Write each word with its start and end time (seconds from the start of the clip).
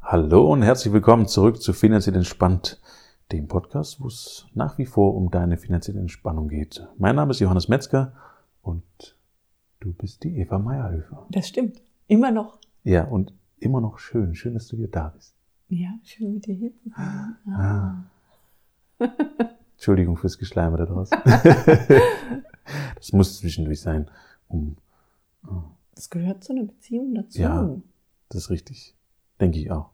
Hallo 0.00 0.52
und 0.52 0.62
herzlich 0.62 0.92
willkommen 0.92 1.26
zurück 1.26 1.60
zu 1.60 1.72
Finanziell 1.72 2.14
Entspannt, 2.14 2.80
dem 3.32 3.48
Podcast, 3.48 4.00
wo 4.00 4.06
es 4.06 4.46
nach 4.54 4.78
wie 4.78 4.86
vor 4.86 5.16
um 5.16 5.32
deine 5.32 5.56
finanzielle 5.56 5.98
Entspannung 5.98 6.46
geht. 6.48 6.86
Mein 6.98 7.16
Name 7.16 7.32
ist 7.32 7.40
Johannes 7.40 7.66
Metzger 7.68 8.12
und 8.62 8.84
du 9.80 9.92
bist 9.92 10.22
die 10.22 10.38
Eva 10.38 10.60
Meierhöfer. 10.60 11.26
Das 11.30 11.48
stimmt. 11.48 11.82
Immer 12.06 12.30
noch. 12.30 12.60
Ja, 12.84 13.04
und 13.04 13.32
immer 13.58 13.80
noch 13.80 13.98
schön. 13.98 14.36
Schön, 14.36 14.54
dass 14.54 14.68
du 14.68 14.76
hier 14.76 14.88
da 14.88 15.08
bist. 15.08 15.34
Ja, 15.68 15.90
schön 16.04 16.34
mit 16.34 16.46
dir 16.46 16.54
hier 16.54 16.72
zu 16.76 16.90
sein. 16.90 17.36
Ah. 17.48 18.04
Entschuldigung 19.74 20.16
fürs 20.16 20.38
Geschleime 20.38 20.76
da 20.76 20.86
draußen. 20.86 21.18
das 22.94 23.12
muss 23.12 23.38
zwischendurch 23.38 23.80
sein, 23.80 24.08
um. 24.46 24.76
Das 25.94 26.10
gehört 26.10 26.44
zu 26.44 26.52
einer 26.52 26.64
Beziehung 26.64 27.14
dazu. 27.14 27.40
Ja, 27.40 27.76
das 28.28 28.42
ist 28.44 28.50
richtig. 28.50 28.94
Denke 29.40 29.58
ich 29.58 29.70
auch. 29.70 29.90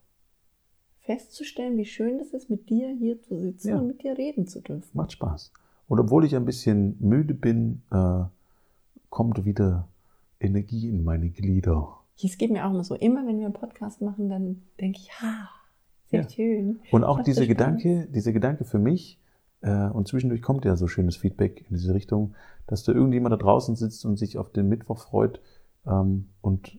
Festzustellen, 1.00 1.76
wie 1.76 1.84
schön 1.84 2.18
das 2.18 2.28
ist, 2.30 2.50
mit 2.50 2.68
dir 2.68 2.88
hier 2.90 3.20
zu 3.22 3.38
sitzen 3.38 3.68
Ja. 3.68 3.78
und 3.78 3.86
mit 3.86 4.02
dir 4.02 4.18
reden 4.18 4.46
zu 4.46 4.60
dürfen. 4.60 4.88
Macht 4.92 5.12
Spaß. 5.12 5.52
Und 5.88 6.00
obwohl 6.00 6.24
ich 6.24 6.34
ein 6.34 6.44
bisschen 6.44 6.96
müde 7.00 7.32
bin, 7.34 7.82
äh, 7.92 8.24
kommt 9.08 9.44
wieder 9.44 9.88
Energie 10.40 10.88
in 10.88 11.04
meine 11.04 11.30
Glieder. 11.30 12.00
Es 12.22 12.36
geht 12.38 12.50
mir 12.50 12.66
auch 12.66 12.70
immer 12.70 12.82
so. 12.82 12.94
Immer 12.96 13.24
wenn 13.26 13.38
wir 13.38 13.44
einen 13.46 13.54
Podcast 13.54 14.02
machen, 14.02 14.28
dann 14.28 14.62
denke 14.80 14.98
ich, 15.00 15.12
ha, 15.20 15.48
sehr 16.06 16.22
Ja. 16.22 16.28
schön. 16.28 16.80
Und 16.90 17.04
auch 17.04 17.22
dieser 17.22 17.42
Spaß. 17.44 17.48
Gedanke, 17.48 18.08
dieser 18.12 18.32
Gedanke 18.32 18.64
für 18.64 18.78
mich, 18.80 19.20
äh, 19.60 19.88
und 19.88 20.08
zwischendurch 20.08 20.42
kommt 20.42 20.64
ja 20.64 20.74
so 20.76 20.88
schönes 20.88 21.16
Feedback 21.16 21.64
in 21.70 21.76
diese 21.76 21.94
Richtung, 21.94 22.34
dass 22.66 22.82
da 22.82 22.92
irgendjemand 22.92 23.32
da 23.32 23.36
draußen 23.36 23.76
sitzt 23.76 24.04
und 24.04 24.16
sich 24.16 24.38
auf 24.38 24.50
den 24.50 24.68
Mittwoch 24.68 24.98
freut 24.98 25.40
ähm, 25.86 26.28
und 26.40 26.78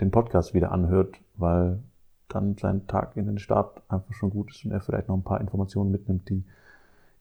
den 0.00 0.10
Podcast 0.10 0.54
wieder 0.54 0.72
anhört, 0.72 1.16
weil 1.36 1.82
dann 2.28 2.56
sein 2.58 2.86
Tag 2.86 3.16
in 3.16 3.26
den 3.26 3.38
Start 3.38 3.82
einfach 3.88 4.12
schon 4.14 4.30
gut 4.30 4.50
ist 4.50 4.64
und 4.64 4.72
er 4.72 4.80
vielleicht 4.80 5.08
noch 5.08 5.16
ein 5.16 5.22
paar 5.22 5.40
Informationen 5.40 5.90
mitnimmt, 5.90 6.28
die 6.28 6.44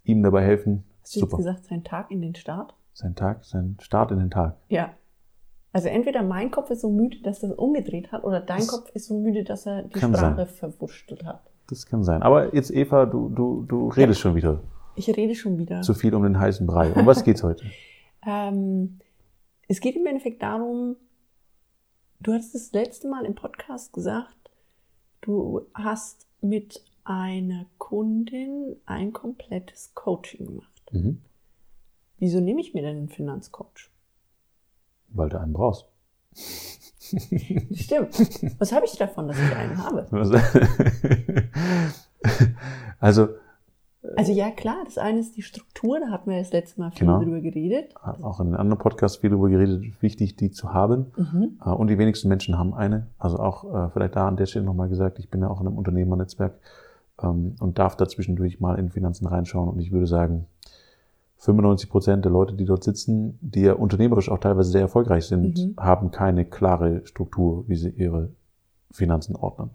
ihm 0.03 0.23
dabei 0.23 0.44
helfen. 0.44 0.83
Hast 1.02 1.16
du 1.16 1.19
jetzt 1.22 1.36
gesagt, 1.36 1.66
sein 1.66 1.83
Tag 1.83 2.11
in 2.11 2.22
den 2.22 2.36
Start? 2.36 2.73
Sein 2.94 3.16
Tag, 3.16 3.44
sein 3.45 3.77
Start 3.81 4.11
in 4.11 4.19
den 4.19 4.31
Tag. 4.31 4.55
Ja. 4.69 4.94
Also 5.73 5.89
entweder 5.89 6.23
mein 6.23 6.52
Kopf 6.52 6.69
ist 6.69 6.81
so 6.81 6.89
müde, 6.89 7.22
dass 7.22 7.44
er 7.44 7.52
es 7.52 7.58
umgedreht 7.58 8.11
hat, 8.11 8.23
oder 8.23 8.39
dein 8.39 8.59
Das 8.59 8.67
Kopf 8.70 8.89
ist 8.92 9.08
so 9.08 9.20
müde, 9.20 9.44
dass 9.44 9.66
er 9.66 9.83
die 9.83 9.99
Sprache 9.99 10.45
verwurschtelt 10.45 11.25
hat. 11.25 11.42
Das 11.67 11.86
kann 11.86 12.03
sein. 12.03 12.22
Aber 12.23 12.55
jetzt, 12.55 12.72
Eva, 12.72 13.05
du, 13.05 13.30
du, 13.30 13.64
du 13.67 13.89
redest 13.89 14.22
schon 14.22 14.36
wieder 14.36 14.61
Ich 14.95 15.08
rede 15.09 15.36
schon 15.36 15.58
wieder. 15.58 15.81
zu 15.81 15.94
viel 15.94 16.16
um 16.16 16.23
den 16.23 16.39
heißen 16.39 16.66
Brei. 16.66 16.94
Um 16.94 17.05
was 17.05 17.23
geht's 17.25 17.44
heute? 17.44 17.66
Ähm, 18.25 18.99
es 19.67 19.81
geht 19.81 19.95
im 19.95 20.05
Endeffekt 20.05 20.42
darum, 20.42 20.95
du 22.19 22.33
hattest 22.33 22.55
das 22.55 22.71
letzte 22.71 23.08
Mal 23.08 23.25
im 23.25 23.35
Podcast 23.35 23.94
gesagt, 23.94 24.35
du 25.21 25.66
hast 25.73 26.27
mit 26.41 26.83
einer 27.03 27.66
Kundin 27.77 28.77
ein 28.85 29.13
komplettes 29.13 29.91
Coaching 29.94 30.45
gemacht. 30.45 30.91
Mhm. 30.91 31.21
Wieso 32.17 32.39
nehme 32.39 32.61
ich 32.61 32.73
mir 32.73 32.81
denn 32.81 32.97
einen 32.97 33.09
Finanzcoach? 33.09 33.91
Weil 35.09 35.30
du 35.30 35.39
einen 35.39 35.53
brauchst. 35.53 35.86
Stimmt. 36.33 38.19
Was 38.59 38.71
habe 38.71 38.86
ich 38.86 38.97
davon, 38.97 39.27
dass 39.27 39.38
ich 39.38 39.55
einen 39.55 39.77
habe? 39.77 40.08
Also, 42.99 43.30
Also 44.17 44.31
ja, 44.31 44.52
klar, 44.52 44.78
das 44.86 44.98
eine 44.98 45.20
ist 45.20 45.36
die 45.38 45.42
Struktur, 45.42 46.00
da 46.00 46.09
hatten 46.11 46.30
wir 46.30 46.38
das 46.39 46.52
letzte 46.52 46.80
Mal 46.80 46.92
viel 46.92 47.08
Genau. 47.08 47.20
drüber 47.22 47.39
geredet. 47.42 47.94
auch 48.02 48.39
in 48.39 48.48
einem 48.48 48.56
anderen 48.58 48.80
Podcast 48.80 49.22
viel 49.22 49.30
darüber 49.30 49.50
geredet, 49.50 50.02
wichtig, 50.02 50.36
die 50.36 50.52
zu 50.52 50.73
haben. 50.73 51.08
Mhm. 51.17 51.59
Äh, 51.66 51.70
Und 51.70 51.88
die 51.89 51.98
wenigsten 51.98 52.28
Menschen 52.30 52.58
haben 52.58 52.73
eine. 52.73 53.08
Also 53.17 53.38
auch 53.39 53.64
äh, 53.73 53.89
vielleicht 53.92 54.16
da 54.16 54.28
an 54.28 54.38
der 54.38 54.45
Stelle 54.45 54.66
nochmal 54.66 54.89
gesagt, 54.89 55.20
ich 55.20 55.30
bin 55.30 55.42
ja 55.42 55.50
auch 55.50 55.61
in 55.61 55.67
einem 55.67 55.78
Unternehmernetzwerk 55.78 56.53
ähm, 57.22 57.56
und 57.59 57.78
darf 57.80 57.95
da 57.95 58.08
zwischendurch 58.08 58.59
mal 58.59 58.76
in 58.80 58.89
Finanzen 58.89 59.27
reinschauen. 59.27 59.70
Und 59.70 59.80
ich 59.80 59.92
würde 59.92 60.08
sagen, 60.08 60.45
95 61.38 61.89
Prozent 61.89 62.26
der 62.26 62.32
Leute, 62.32 62.55
die 62.55 62.65
dort 62.65 62.83
sitzen, 62.83 63.38
die 63.42 63.61
ja 63.61 63.73
unternehmerisch 63.73 64.30
auch 64.32 64.39
teilweise 64.39 64.71
sehr 64.71 64.82
erfolgreich 64.82 65.26
sind, 65.26 65.58
Mhm. 65.58 65.76
haben 65.77 66.11
keine 66.11 66.45
klare 66.45 67.02
Struktur, 67.05 67.65
wie 67.67 67.76
sie 67.76 67.89
ihre 67.89 68.30
Finanzen 68.92 69.36
ordnen. 69.36 69.70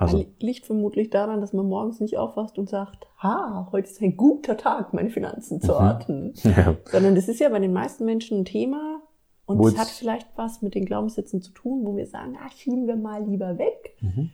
Also, 0.00 0.18
Li- 0.18 0.28
Liegt 0.40 0.66
vermutlich 0.66 1.10
daran, 1.10 1.40
dass 1.40 1.52
man 1.52 1.66
morgens 1.66 2.00
nicht 2.00 2.16
aufwacht 2.16 2.58
und 2.58 2.68
sagt, 2.68 3.06
ha, 3.22 3.68
heute 3.70 3.88
ist 3.90 4.00
ein 4.00 4.16
guter 4.16 4.56
Tag, 4.56 4.94
meine 4.94 5.10
Finanzen 5.10 5.60
zu 5.60 5.72
Mhm. 5.72 5.78
ordnen. 5.78 6.32
ja, 6.42 6.76
Sondern 6.90 7.14
das 7.14 7.28
ist 7.28 7.38
ja 7.40 7.48
bei 7.50 7.58
den 7.58 7.72
meisten 7.72 8.04
Menschen 8.04 8.38
ein 8.40 8.44
Thema 8.44 9.02
und 9.46 9.62
es 9.66 9.76
hat 9.78 9.88
vielleicht 9.88 10.28
was 10.36 10.62
mit 10.62 10.74
den 10.74 10.86
Glaubenssätzen 10.86 11.42
zu 11.42 11.52
tun, 11.52 11.84
wo 11.84 11.96
wir 11.96 12.06
sagen, 12.06 12.36
ah, 12.40 12.48
schieben 12.50 12.86
wir 12.86 12.96
mal 12.96 13.24
lieber 13.24 13.58
weg. 13.58 13.96
mhm. 14.00 14.30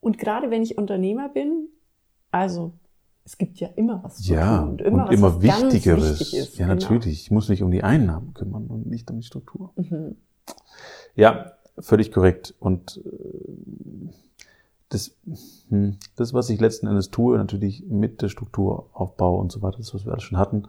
Und 0.00 0.18
gerade 0.18 0.50
wenn 0.50 0.62
ich 0.62 0.78
Unternehmer 0.78 1.28
bin, 1.28 1.68
also 2.30 2.72
es 3.24 3.36
gibt 3.38 3.58
ja 3.60 3.68
immer 3.76 4.00
was 4.04 4.18
zu 4.22 4.32
ja 4.34 4.58
tun 4.60 4.80
und 4.80 4.96
was, 4.98 5.10
immer 5.10 5.36
was 5.36 5.42
ganz 5.44 5.62
Wichtigeres. 5.74 6.20
wichtig 6.20 6.36
ist. 6.38 6.58
ja, 6.58 6.66
Genau. 6.66 6.80
natürlich. 6.80 7.20
Ich 7.22 7.30
muss 7.30 7.48
mich 7.48 7.62
um 7.62 7.70
die 7.70 7.82
Einnahmen 7.82 8.32
kümmern 8.34 8.66
und 8.68 8.86
nicht 8.86 9.10
um 9.10 9.16
die 9.18 9.22
Struktur. 9.26 9.72
Mhm. 9.76 10.16
Ja, 11.14 11.52
völlig 11.78 12.12
korrekt. 12.12 12.54
Und 12.60 13.02
äh, 13.04 14.10
das, 14.88 15.16
hm, 15.68 15.98
das, 16.16 16.32
was 16.32 16.50
ich 16.50 16.60
letzten 16.60 16.86
Endes 16.86 17.10
tue, 17.10 17.36
natürlich 17.36 17.84
mit 17.88 18.22
der 18.22 18.28
Strukturaufbau 18.28 19.38
und 19.38 19.52
so 19.52 19.62
weiter, 19.62 19.78
das, 19.78 19.94
was 19.94 20.04
wir 20.04 20.12
alles 20.12 20.24
schon 20.24 20.38
hatten, 20.38 20.66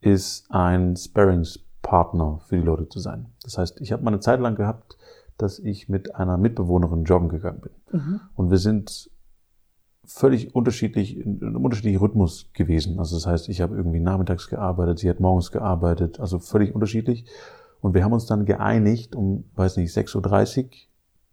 ist 0.00 0.46
ein 0.50 0.96
Sparringspartner 0.96 2.40
für 2.46 2.56
die 2.56 2.64
Leute 2.64 2.88
zu 2.88 3.00
sein. 3.00 3.26
Das 3.42 3.58
heißt, 3.58 3.80
ich 3.80 3.92
habe 3.92 4.04
mal 4.04 4.10
eine 4.10 4.20
Zeit 4.20 4.40
lang 4.40 4.54
gehabt, 4.54 4.96
dass 5.36 5.58
ich 5.58 5.88
mit 5.88 6.14
einer 6.14 6.36
Mitbewohnerin 6.36 7.04
joggen 7.04 7.28
gegangen 7.28 7.60
bin. 7.60 8.00
Mhm. 8.00 8.20
Und 8.34 8.50
wir 8.50 8.58
sind 8.58 9.10
völlig 10.04 10.54
unterschiedlich, 10.54 11.18
in 11.18 11.42
einem 11.42 11.64
unterschiedlichen 11.64 11.98
Rhythmus 11.98 12.50
gewesen. 12.52 12.98
Also 12.98 13.16
das 13.16 13.26
heißt, 13.26 13.48
ich 13.48 13.60
habe 13.60 13.76
irgendwie 13.76 14.00
nachmittags 14.00 14.48
gearbeitet, 14.48 15.00
sie 15.00 15.10
hat 15.10 15.20
morgens 15.20 15.50
gearbeitet, 15.50 16.20
also 16.20 16.38
völlig 16.38 16.74
unterschiedlich. 16.74 17.26
Und 17.80 17.94
wir 17.94 18.04
haben 18.04 18.12
uns 18.12 18.26
dann 18.26 18.46
geeinigt, 18.46 19.14
um, 19.14 19.44
weiß 19.56 19.76
nicht, 19.76 19.92
6.30 19.92 20.64
Uhr 20.64 20.70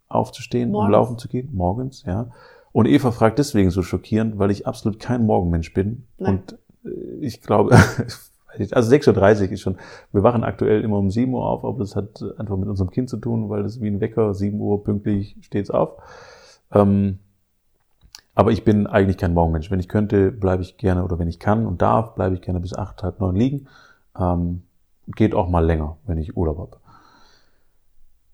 aufzustehen, 0.08 0.68
um 0.68 0.72
Morgens? 0.72 0.92
laufen 0.92 1.18
zu 1.18 1.28
gehen, 1.28 1.50
morgens, 1.52 2.04
ja. 2.06 2.30
Und 2.72 2.86
Eva 2.86 3.12
fragt 3.12 3.38
deswegen 3.38 3.70
so 3.70 3.82
schockierend, 3.82 4.38
weil 4.38 4.50
ich 4.50 4.66
absolut 4.66 4.98
kein 4.98 5.24
Morgenmensch 5.26 5.72
bin. 5.72 6.06
Nein. 6.18 6.40
Und 6.40 6.58
äh, 6.84 7.24
ich 7.24 7.40
glaube, 7.40 7.76
also 8.72 8.94
6.30 8.94 9.46
Uhr 9.46 9.52
ist 9.52 9.60
schon, 9.60 9.76
wir 10.12 10.22
wachen 10.22 10.44
aktuell 10.44 10.82
immer 10.82 10.98
um 10.98 11.10
7 11.10 11.32
Uhr 11.32 11.48
auf, 11.48 11.64
aber 11.64 11.78
das 11.78 11.94
hat 11.94 12.24
einfach 12.38 12.56
mit 12.56 12.68
unserem 12.68 12.90
Kind 12.90 13.08
zu 13.08 13.16
tun, 13.16 13.48
weil 13.48 13.62
das 13.62 13.80
wie 13.80 13.88
ein 13.88 14.00
Wecker, 14.00 14.34
7 14.34 14.58
Uhr 14.60 14.82
pünktlich 14.82 15.36
steht's 15.40 15.70
auf. 15.70 15.98
Ähm, 16.72 17.20
aber 18.34 18.50
ich 18.50 18.64
bin 18.64 18.86
eigentlich 18.86 19.18
kein 19.18 19.34
Morgenmensch. 19.34 19.70
Wenn 19.70 19.80
ich 19.80 19.88
könnte, 19.88 20.32
bleibe 20.32 20.62
ich 20.62 20.76
gerne, 20.76 21.04
oder 21.04 21.18
wenn 21.18 21.28
ich 21.28 21.38
kann 21.38 21.66
und 21.66 21.80
darf, 21.80 22.14
bleibe 22.14 22.34
ich 22.34 22.42
gerne 22.42 22.60
bis 22.60 22.74
acht, 22.74 23.02
halb 23.02 23.20
neun 23.20 23.36
liegen. 23.36 23.68
Ähm, 24.18 24.62
geht 25.06 25.34
auch 25.34 25.48
mal 25.48 25.64
länger, 25.64 25.96
wenn 26.06 26.18
ich 26.18 26.36
Urlaub 26.36 26.58
habe. 26.58 26.76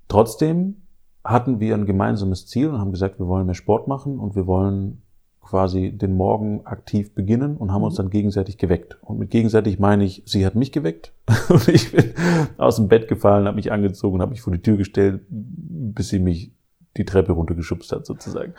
Trotzdem 0.08 0.76
hatten 1.24 1.60
wir 1.60 1.74
ein 1.74 1.86
gemeinsames 1.86 2.46
Ziel 2.46 2.68
und 2.68 2.78
haben 2.78 2.92
gesagt, 2.92 3.18
wir 3.18 3.26
wollen 3.26 3.46
mehr 3.46 3.54
Sport 3.54 3.88
machen 3.88 4.18
und 4.18 4.34
wir 4.36 4.46
wollen 4.46 5.02
quasi 5.42 5.90
den 5.90 6.16
Morgen 6.16 6.64
aktiv 6.64 7.14
beginnen 7.14 7.56
und 7.56 7.72
haben 7.72 7.82
uns 7.82 7.96
dann 7.96 8.10
gegenseitig 8.10 8.56
geweckt. 8.56 8.98
Und 9.02 9.18
mit 9.18 9.30
gegenseitig 9.30 9.78
meine 9.78 10.04
ich, 10.04 10.22
sie 10.24 10.46
hat 10.46 10.54
mich 10.54 10.70
geweckt 10.70 11.12
und 11.48 11.68
ich 11.68 11.92
bin 11.92 12.14
aus 12.56 12.76
dem 12.76 12.88
Bett 12.88 13.08
gefallen, 13.08 13.46
habe 13.46 13.56
mich 13.56 13.72
angezogen, 13.72 14.20
habe 14.20 14.30
mich 14.30 14.42
vor 14.42 14.52
die 14.52 14.62
Tür 14.62 14.76
gestellt, 14.76 15.22
bis 15.28 16.08
sie 16.08 16.20
mich 16.20 16.52
die 16.96 17.04
Treppe 17.04 17.32
runtergeschubst 17.32 17.90
hat 17.92 18.06
sozusagen. 18.06 18.54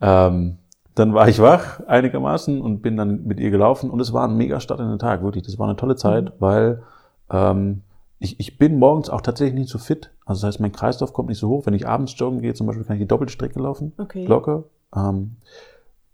Ähm, 0.00 0.58
dann 0.94 1.14
war 1.14 1.28
ich 1.28 1.38
wach 1.38 1.80
einigermaßen 1.86 2.60
und 2.60 2.82
bin 2.82 2.96
dann 2.96 3.24
mit 3.24 3.38
ihr 3.38 3.50
gelaufen 3.50 3.90
und 3.90 4.00
es 4.00 4.12
war 4.12 4.28
ein 4.28 4.36
mega 4.36 4.58
Start 4.58 4.80
in 4.80 4.88
den 4.88 4.98
Tag, 4.98 5.22
wirklich. 5.22 5.44
Das 5.44 5.58
war 5.58 5.68
eine 5.68 5.76
tolle 5.76 5.96
Zeit, 5.96 6.32
weil 6.40 6.82
ähm, 7.30 7.82
ich, 8.18 8.40
ich 8.40 8.58
bin 8.58 8.78
morgens 8.78 9.10
auch 9.10 9.20
tatsächlich 9.20 9.54
nicht 9.54 9.70
so 9.70 9.78
fit. 9.78 10.10
Also 10.24 10.40
das 10.40 10.54
heißt, 10.54 10.60
mein 10.60 10.72
Kreislauf 10.72 11.12
kommt 11.12 11.28
nicht 11.28 11.38
so 11.38 11.48
hoch. 11.48 11.66
Wenn 11.66 11.74
ich 11.74 11.86
abends 11.86 12.18
joggen 12.18 12.40
gehe, 12.40 12.54
zum 12.54 12.66
Beispiel, 12.66 12.84
kann 12.84 12.96
ich 12.96 13.02
die 13.02 13.08
Doppelstrecke 13.08 13.60
laufen, 13.60 13.92
Okay. 13.98 14.26
locker. 14.26 14.64
Ähm, 14.94 15.36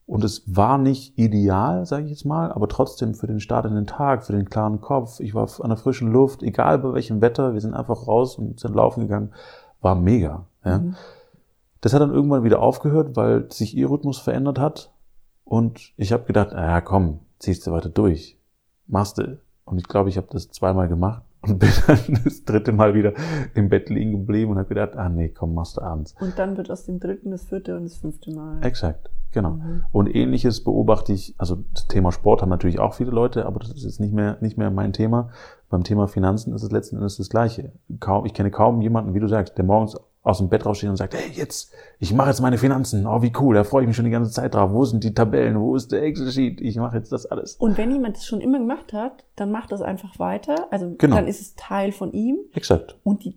und 0.07 0.23
es 0.23 0.43
war 0.47 0.77
nicht 0.77 1.19
ideal, 1.19 1.87
sage 1.87 2.05
ich 2.05 2.11
jetzt 2.11 2.27
mal, 2.27 2.53
aber 2.53 2.69
trotzdem 2.69 3.15
für 3.15 3.27
den 3.27 3.41
Start 3.41 3.65
in 3.65 3.75
den 3.75 3.87
Tag, 3.87 4.25
für 4.25 4.35
den 4.35 4.51
klaren 4.51 4.83
Kopf. 4.83 5.19
Ich 5.21 5.35
war 5.35 5.49
an 5.61 5.71
der 5.71 5.79
frischen 5.79 6.13
Luft, 6.13 6.43
egal 6.43 6.79
bei 6.79 6.93
welchem 6.93 7.23
Wetter. 7.23 7.55
Wir 7.55 7.61
sind 7.63 7.73
einfach 7.73 8.07
raus 8.07 8.37
und 8.39 8.61
sind 8.61 8.75
laufen 8.75 9.01
gegangen. 9.01 9.33
War 9.81 9.95
mega. 9.95 10.47
Ja. 10.63 10.79
Mhm. 10.79 10.97
Das 11.81 11.95
hat 11.95 12.03
dann 12.03 12.13
irgendwann 12.13 12.45
wieder 12.45 12.61
aufgehört, 12.61 13.17
weil 13.17 13.51
sich 13.51 13.75
ihr 13.77 13.89
Rhythmus 13.91 14.19
verändert 14.19 14.59
hat. 14.59 14.93
Und 15.45 15.93
ich 15.97 16.13
habe 16.13 16.25
gedacht, 16.25 16.53
ah 16.55 16.65
ja, 16.65 16.81
komm, 16.83 17.21
ziehst 17.39 17.67
du 17.67 17.73
weiter 17.73 17.91
durch. 17.91 18.39
Machst 18.87 19.19
du. 19.19 19.39
Und 19.65 19.79
ich 19.79 19.89
glaube, 19.89 20.11
ich 20.11 20.19
habe 20.19 20.27
das 20.31 20.51
zweimal 20.51 20.89
gemacht 20.89 21.23
und 21.47 21.59
bin 21.59 21.71
dann 21.87 22.21
das 22.25 22.45
dritte 22.45 22.73
Mal 22.73 22.95
wieder 22.95 23.13
im 23.55 23.69
Bett 23.69 23.91
liegen 23.91 24.13
geblieben 24.13 24.53
und 24.53 24.59
habe 24.59 24.69
gedacht, 24.69 24.97
ah 24.97 25.09
nee, 25.09 25.29
komm, 25.29 25.55
machst 25.55 25.77
du 25.77 25.83
abends. 25.83 26.15
Und 26.21 26.39
dann 26.39 26.57
wird 26.57 26.71
aus 26.71 26.85
dem 26.85 27.01
dritten 27.01 27.31
das 27.31 27.45
vierte 27.45 27.77
und 27.77 27.85
das 27.85 27.97
fünfte 27.97 28.33
Mal. 28.33 28.63
Exakt, 28.63 29.11
genau. 29.33 29.53
Mhm. 29.53 29.85
Und 29.93 30.15
ähnliches 30.15 30.63
beobachte 30.63 31.13
ich, 31.13 31.35
also 31.39 31.65
das 31.73 31.87
Thema 31.89 32.13
Sport 32.13 32.43
haben 32.43 32.51
natürlich 32.51 32.79
auch 32.79 32.95
viele 32.95 33.11
Leute, 33.11 33.47
aber 33.47 33.61
das 33.61 33.71
ist 33.71 33.85
jetzt 33.85 34.01
nicht 34.01 34.15
mehr, 34.15 34.39
nicht 34.41 34.59
mehr 34.59 34.71
mein 34.71 34.93
Thema. 34.93 35.31
Beim 35.71 35.85
Thema 35.85 36.09
Finanzen 36.09 36.55
ist 36.55 36.63
es 36.63 36.71
letzten 36.71 36.97
Endes 36.97 37.17
das 37.17 37.31
Gleiche. 37.31 37.73
Kaum, 38.01 38.27
ich 38.27 38.35
kenne 38.35 38.51
kaum 38.51 38.81
jemanden, 38.81 39.15
wie 39.15 39.21
du 39.21 39.29
sagst, 39.29 39.59
der 39.59 39.65
morgens 39.65 39.97
aus 40.25 40.39
dem 40.39 40.49
Bett 40.49 40.65
raussteht 40.67 40.89
und 40.91 40.97
sagt, 40.97 41.15
hey, 41.15 41.31
jetzt, 41.35 41.73
ich 42.01 42.13
mache 42.15 42.31
jetzt 42.31 42.41
meine 42.41 42.57
Finanzen. 42.59 43.07
Oh, 43.07 43.21
wie 43.23 43.33
cool, 43.39 43.55
da 43.55 43.63
freue 43.63 43.83
ich 43.83 43.87
mich 43.87 43.95
schon 43.95 44.07
die 44.07 44.11
ganze 44.11 44.33
Zeit 44.33 44.55
drauf. 44.55 44.73
Wo 44.73 44.85
sind 44.87 45.05
die 45.05 45.13
Tabellen? 45.15 45.61
Wo 45.61 45.77
ist 45.77 45.93
der 45.93 46.03
Excel-Sheet? 46.03 46.61
Ich 46.63 46.77
mache 46.77 46.97
jetzt 46.97 47.13
das 47.13 47.27
alles. 47.27 47.57
Und 47.57 47.77
wenn 47.77 47.93
jemand 47.93 48.17
das 48.17 48.25
schon 48.27 48.41
immer 48.41 48.59
gemacht 48.59 48.93
hat, 48.95 49.25
dann 49.37 49.53
macht 49.53 49.71
das 49.71 49.83
einfach 49.83 50.19
weiter. 50.19 50.67
Also 50.73 50.95
Genau. 50.99 51.17
dann 51.17 51.29
ist 51.29 51.41
es 51.43 51.55
Teil 51.57 51.93
von 51.93 52.11
ihm. 52.13 52.39
Exakt. 52.55 52.97
Und 53.05 53.25
die, 53.25 53.37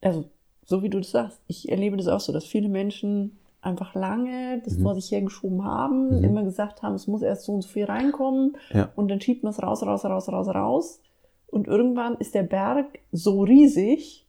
also 0.00 0.24
so 0.64 0.82
wie 0.84 0.88
du 0.90 0.98
das 0.98 1.10
sagst, 1.10 1.40
ich 1.48 1.68
erlebe 1.70 1.96
das 1.96 2.06
auch 2.06 2.20
so, 2.20 2.32
dass 2.32 2.44
viele 2.44 2.68
Menschen 2.68 3.36
einfach 3.60 3.94
lange 3.96 4.62
das 4.64 4.78
Mhm. 4.78 4.82
vor 4.82 4.94
sich 4.94 5.10
hergeschoben 5.10 5.64
haben, 5.64 6.18
Mhm. 6.18 6.24
immer 6.24 6.44
gesagt 6.44 6.82
haben, 6.82 6.94
es 6.94 7.08
muss 7.08 7.22
erst 7.22 7.44
so 7.44 7.52
und 7.54 7.62
so 7.62 7.68
viel 7.68 7.84
reinkommen 7.84 8.56
Ja. 8.72 8.90
und 8.94 9.08
dann 9.10 9.20
schiebt 9.20 9.42
man 9.42 9.50
es 9.52 9.60
raus, 9.62 9.82
raus, 9.84 10.04
raus, 10.04 10.28
raus, 10.28 10.48
raus. 10.48 11.00
Und 11.48 11.66
irgendwann 11.66 12.14
ist 12.16 12.34
der 12.34 12.44
Berg 12.44 12.86
so 13.10 13.42
riesig, 13.42 14.21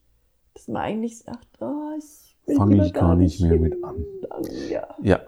dass 0.54 0.68
man 0.68 0.82
eigentlich 0.82 1.20
sagt, 1.20 1.48
ah, 1.62 1.96
ich 1.98 2.36
will 2.46 2.56
Fang 2.58 2.70
lieber 2.72 2.86
ich 2.86 2.94
gar 2.94 3.16
nicht 3.16 3.42
mehr 3.42 3.60
mit 3.60 3.84
an. 3.84 4.06
Dann, 4.22 4.44
ja. 4.70 4.88
Ja. 5.02 5.20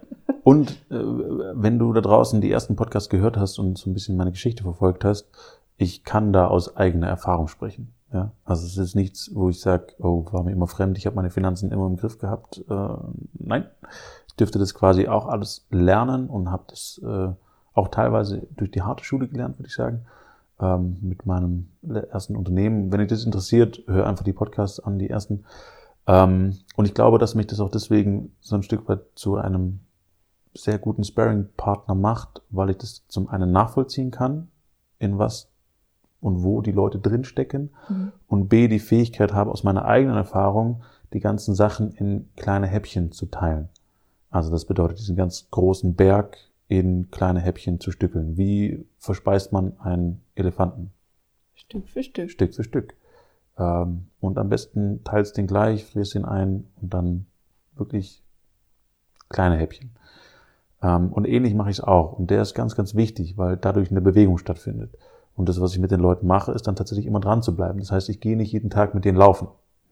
Und 0.44 0.72
äh, 0.90 0.96
wenn 0.96 1.80
du 1.80 1.94
da 1.94 2.02
draußen 2.02 2.42
die 2.42 2.52
ersten 2.52 2.76
Podcasts 2.76 3.10
gehört 3.10 3.38
hast 3.38 3.58
und 3.60 3.78
so 3.78 3.90
ein 3.90 3.94
bisschen 3.94 4.18
meine 4.18 4.32
Geschichte 4.32 4.64
verfolgt 4.64 5.04
hast, 5.06 5.30
ich 5.78 6.04
kann 6.04 6.34
da 6.34 6.48
aus 6.48 6.78
eigener 6.78 7.08
Erfahrung 7.08 7.48
sprechen. 7.48 7.94
Ja, 8.14 8.32
also 8.46 8.66
es 8.66 8.78
ist 8.78 8.96
nichts, 8.96 9.32
wo 9.34 9.50
ich 9.50 9.60
sage, 9.60 9.88
oh, 10.00 10.26
war 10.32 10.44
mir 10.44 10.52
immer 10.52 10.68
fremd, 10.68 10.98
ich 10.98 11.06
habe 11.06 11.16
meine 11.16 11.32
Finanzen 11.32 11.72
immer 11.72 11.88
im 11.88 11.98
Griff 11.98 12.18
gehabt. 12.18 12.64
Äh, 12.70 12.88
nein, 13.34 13.66
ich 14.28 14.36
dürfte 14.36 14.60
das 14.60 14.74
quasi 14.74 15.08
auch 15.08 15.28
alles 15.28 15.66
lernen 15.70 16.30
und 16.30 16.50
habe 16.50 16.64
das 16.68 17.02
äh, 17.04 17.30
auch 17.74 17.88
teilweise 17.90 18.48
durch 18.56 18.72
die 18.72 18.84
harte 18.84 19.04
Schule 19.04 19.28
gelernt, 19.28 19.58
würde 19.58 19.68
ich 19.68 19.76
sagen, 19.76 20.06
ähm, 20.60 20.98
mit 21.02 21.26
meinem 21.26 21.70
ersten 22.12 22.36
Unternehmen. 22.36 22.92
Wenn 22.92 23.00
dich 23.00 23.10
das 23.10 23.26
interessiert, 23.26 23.84
hör 23.88 24.08
einfach 24.08 24.24
die 24.24 24.34
Podcasts 24.34 24.80
an, 24.80 25.00
die 25.00 25.10
ersten. 25.10 25.44
Ähm, 26.08 26.58
und 26.76 26.86
ich 26.86 26.94
glaube, 26.94 27.18
dass 27.20 27.36
mich 27.36 27.48
das 27.48 27.60
auch 27.60 27.70
deswegen 27.70 28.36
so 28.40 28.56
ein 28.56 28.64
Stück 28.64 28.88
weit 28.88 29.02
zu 29.16 29.36
einem 29.36 29.80
sehr 30.54 30.80
guten 30.80 31.04
Sparring-Partner 31.04 31.96
macht, 31.96 32.42
weil 32.50 32.70
ich 32.70 32.78
das 32.78 33.04
zum 33.08 33.28
einen 33.28 33.52
nachvollziehen 33.52 34.12
kann, 34.12 34.48
in 35.00 35.18
was 35.18 35.50
und 36.22 36.44
wo 36.44 36.62
die 36.62 36.72
Leute 36.72 36.98
drinstecken 37.00 37.72
Mhm. 37.90 38.12
und 38.28 38.48
B, 38.48 38.68
die 38.68 38.80
Fähigkeit 38.80 39.34
habe, 39.34 39.52
aus 39.52 39.64
meiner 39.64 39.86
eigenen 39.86 40.16
Erfahrung 40.16 40.82
die 41.14 41.20
ganzen 41.20 41.54
Sachen 41.56 41.92
in 41.92 42.30
kleine 42.36 42.68
Häppchen 42.68 43.12
zu 43.12 43.26
teilen. 43.28 43.70
Also 44.32 44.50
das 44.50 44.66
bedeutet, 44.66 45.00
diesen 45.00 45.16
ganz 45.16 45.48
großen 45.52 45.96
Berg 45.96 46.38
in 46.68 47.12
kleine 47.12 47.42
Häppchen 47.42 47.80
zu 47.80 47.92
stückeln. 47.92 48.38
Wie 48.38 48.86
verspeist 48.98 49.52
man 49.52 49.80
einen 49.80 50.22
Elefanten? 50.36 50.92
Stück 51.54 51.88
für 51.90 52.04
Stück. 52.04 52.30
Stück 52.30 52.54
für 52.54 52.64
Stück. 52.64 52.96
Ähm, 53.58 54.08
und 54.20 54.38
am 54.38 54.50
besten 54.50 55.04
teilst 55.04 55.38
den 55.38 55.48
gleich, 55.48 55.86
frierst 55.86 56.16
ihn 56.16 56.26
ein 56.26 56.68
und 56.82 56.94
dann 56.94 57.26
wirklich 57.76 58.22
kleine 59.30 59.58
Häppchen. 59.58 59.92
Ähm, 60.82 61.12
und 61.12 61.26
ähnlich 61.26 61.54
mache 61.54 61.70
ich 61.70 61.78
es 61.78 61.84
auch. 61.84 62.14
Und 62.14 62.30
der 62.30 62.42
ist 62.42 62.54
ganz, 62.54 62.76
ganz 62.76 62.96
wichtig, 62.96 63.38
weil 63.38 63.58
dadurch 63.58 63.92
eine 63.92 64.02
Bewegung 64.02 64.38
stattfindet. 64.38 64.92
Und 65.36 65.50
das, 65.50 65.60
was 65.60 65.74
ich 65.74 65.80
mit 65.80 65.92
den 65.92 66.00
Leuten 66.00 66.28
mache, 66.28 66.52
ist 66.52 66.68
dann 66.68 66.76
tatsächlich 66.76 67.06
immer 67.06 67.20
dran 67.20 67.42
zu 67.42 67.56
bleiben. 67.56 67.80
Das 67.80 67.92
heißt, 67.92 68.10
ich 68.10 68.20
gehe 68.20 68.38
nicht 68.38 68.52
jeden 68.52 68.70
Tag 68.70 68.94
mit 68.96 69.04
denen 69.06 69.18
laufen. 69.18 69.48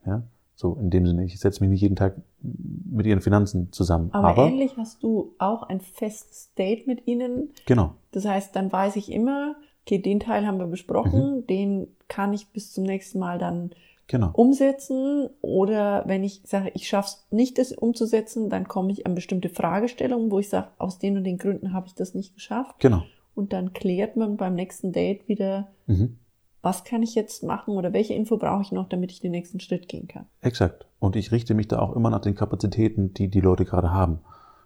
Ja? 0.06 0.22
So 0.56 0.74
in 0.74 0.90
dem 0.90 1.06
Sinne, 1.06 1.24
ich 1.24 1.38
setze 1.38 1.62
mich 1.62 1.70
nicht 1.70 1.80
jeden 1.80 1.96
Tag 1.96 2.14
mit 2.40 3.06
ihren 3.06 3.20
Finanzen 3.20 3.72
zusammen. 3.72 4.10
Aber, 4.12 4.28
Aber, 4.28 4.46
ähnlich 4.46 4.76
hast 4.76 5.02
du 5.02 5.34
auch 5.38 5.64
ein 5.64 5.80
festes 5.80 6.54
Date 6.54 6.86
mit 6.86 7.06
ihnen. 7.06 7.50
genau, 7.66 7.94
Das 8.12 8.24
heißt, 8.24 8.54
dann 8.54 8.70
weiß 8.72 8.96
ich 8.96 9.10
immer, 9.10 9.56
okay, 9.86 9.98
den 9.98 10.20
Teil 10.20 10.46
haben 10.46 10.58
wir 10.58 10.66
besprochen, 10.66 11.36
Mhm. 11.38 11.46
den 11.46 11.86
kann 12.08 12.32
ich 12.32 12.48
bis 12.48 12.72
zum 12.72 12.84
nächsten 12.84 13.18
Mal 13.18 13.38
dann 13.38 13.70
genau. 14.06 14.30
umsetzen. 14.32 15.28
Oder 15.40 16.04
wenn 16.06 16.24
ich 16.24 16.40
sage, 16.44 16.70
ich 16.74 16.88
schaffe 16.88 17.08
es 17.08 17.26
nicht, 17.30 17.58
das 17.58 17.72
umzusetzen, 17.72 18.48
dann 18.50 18.66
komme 18.68 18.92
ich 18.92 19.06
an 19.06 19.14
bestimmte 19.14 19.48
Fragestellungen, 19.48 20.30
wo 20.30 20.38
ich 20.38 20.48
sage, 20.48 20.68
aus 20.78 20.98
den 20.98 21.16
und 21.18 21.24
den 21.24 21.38
Gründen 21.38 21.72
habe 21.72 21.86
ich 21.86 21.94
das 21.94 22.14
nicht 22.14 22.34
geschafft. 22.34 22.76
Genau. 22.80 23.02
Und 23.34 23.52
dann 23.52 23.72
klärt 23.72 24.16
man 24.16 24.36
beim 24.36 24.54
nächsten 24.54 24.92
Date 24.92 25.28
wieder, 25.28 25.68
Mhm. 25.86 26.18
was 26.62 26.84
kann 26.84 27.02
ich 27.02 27.14
jetzt 27.14 27.42
machen 27.42 27.76
oder 27.76 27.92
welche 27.92 28.14
Info 28.14 28.38
brauche 28.38 28.62
ich 28.62 28.72
noch, 28.72 28.88
damit 28.88 29.10
ich 29.12 29.20
den 29.20 29.32
nächsten 29.32 29.60
Schritt 29.60 29.88
gehen 29.88 30.08
kann. 30.08 30.26
Exakt. 30.40 30.86
Und 30.98 31.14
ich 31.16 31.30
richte 31.32 31.52
mich 31.54 31.68
da 31.68 31.78
auch 31.80 31.94
immer 31.94 32.08
nach 32.10 32.20
den 32.22 32.34
Kapazitäten, 32.36 33.12
die 33.12 33.28
die 33.28 33.40
Leute 33.40 33.64
gerade 33.66 33.90
haben. 33.92 34.20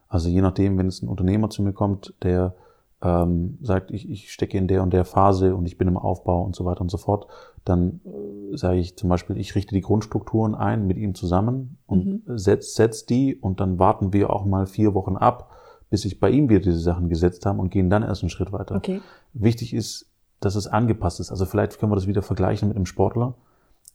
Also 0.09 0.29
je 0.29 0.41
nachdem, 0.43 0.79
wenn 0.79 0.87
es 0.87 1.03
ein 1.03 1.09
Unternehmer 1.09 1.51
zu 1.51 1.63
mir 1.63 1.73
kommt, 1.73 2.15
der 2.23 2.55
ähm, 3.03 3.59
sagt, 3.63 3.91
ich, 3.91 4.09
ich 4.11 4.33
stecke 4.33 4.59
in 4.59 4.67
der 4.67 4.83
und 4.83 4.93
der 4.93 5.05
Phase 5.05 5.55
und 5.55 5.67
ich 5.67 5.79
bin 5.79 5.87
im 5.87 5.97
Aufbau 5.97 6.43
und 6.43 6.57
so 6.57 6.65
weiter 6.65 6.81
und 6.81 6.91
so 6.91 6.97
fort, 6.97 7.29
dann 7.65 8.01
äh, 8.05 8.57
sage 8.57 8.79
ich 8.79 8.97
zum 8.97 9.09
Beispiel, 9.09 9.37
ich 9.39 9.55
richte 9.55 9.75
die 9.75 9.81
Grundstrukturen 9.81 10.55
ein 10.55 10.87
mit 10.87 10.97
ihm 10.97 11.15
zusammen 11.15 11.79
und 11.87 12.23
setz, 12.27 12.75
setz 12.75 13.07
die 13.07 13.37
und 13.37 13.61
dann 13.61 13.79
warten 13.79 14.13
wir 14.13 14.31
auch 14.31 14.45
mal 14.45 14.67
vier 14.67 14.95
Wochen 14.95 15.17
ab, 15.17 15.51
bis 15.91 16.03
sich 16.03 16.19
bei 16.19 16.31
ihm 16.31 16.49
wieder 16.49 16.61
diese 16.61 16.79
Sachen 16.79 17.09
gesetzt 17.09 17.47
haben 17.47 17.61
und 17.61 17.71
gehen 17.71 17.89
dann 17.89 18.03
erst 18.03 18.23
einen 18.23 18.31
Schritt 18.31 18.53
weiter. 18.53 18.77
Okay. 18.77 19.01
Wichtig 19.33 19.75
ist, 19.75 20.11
dass 20.41 20.55
es 20.55 20.67
angepasst 20.67 21.21
ist. 21.21 21.31
Also 21.31 21.47
vielleicht 21.47 21.79
können 21.79 21.93
wir 21.93 21.97
das 21.97 22.07
wieder 22.07 22.23
vergleichen 22.23 22.69
mit 22.69 22.77
einem 22.77 22.87
Sportler. 22.87 23.35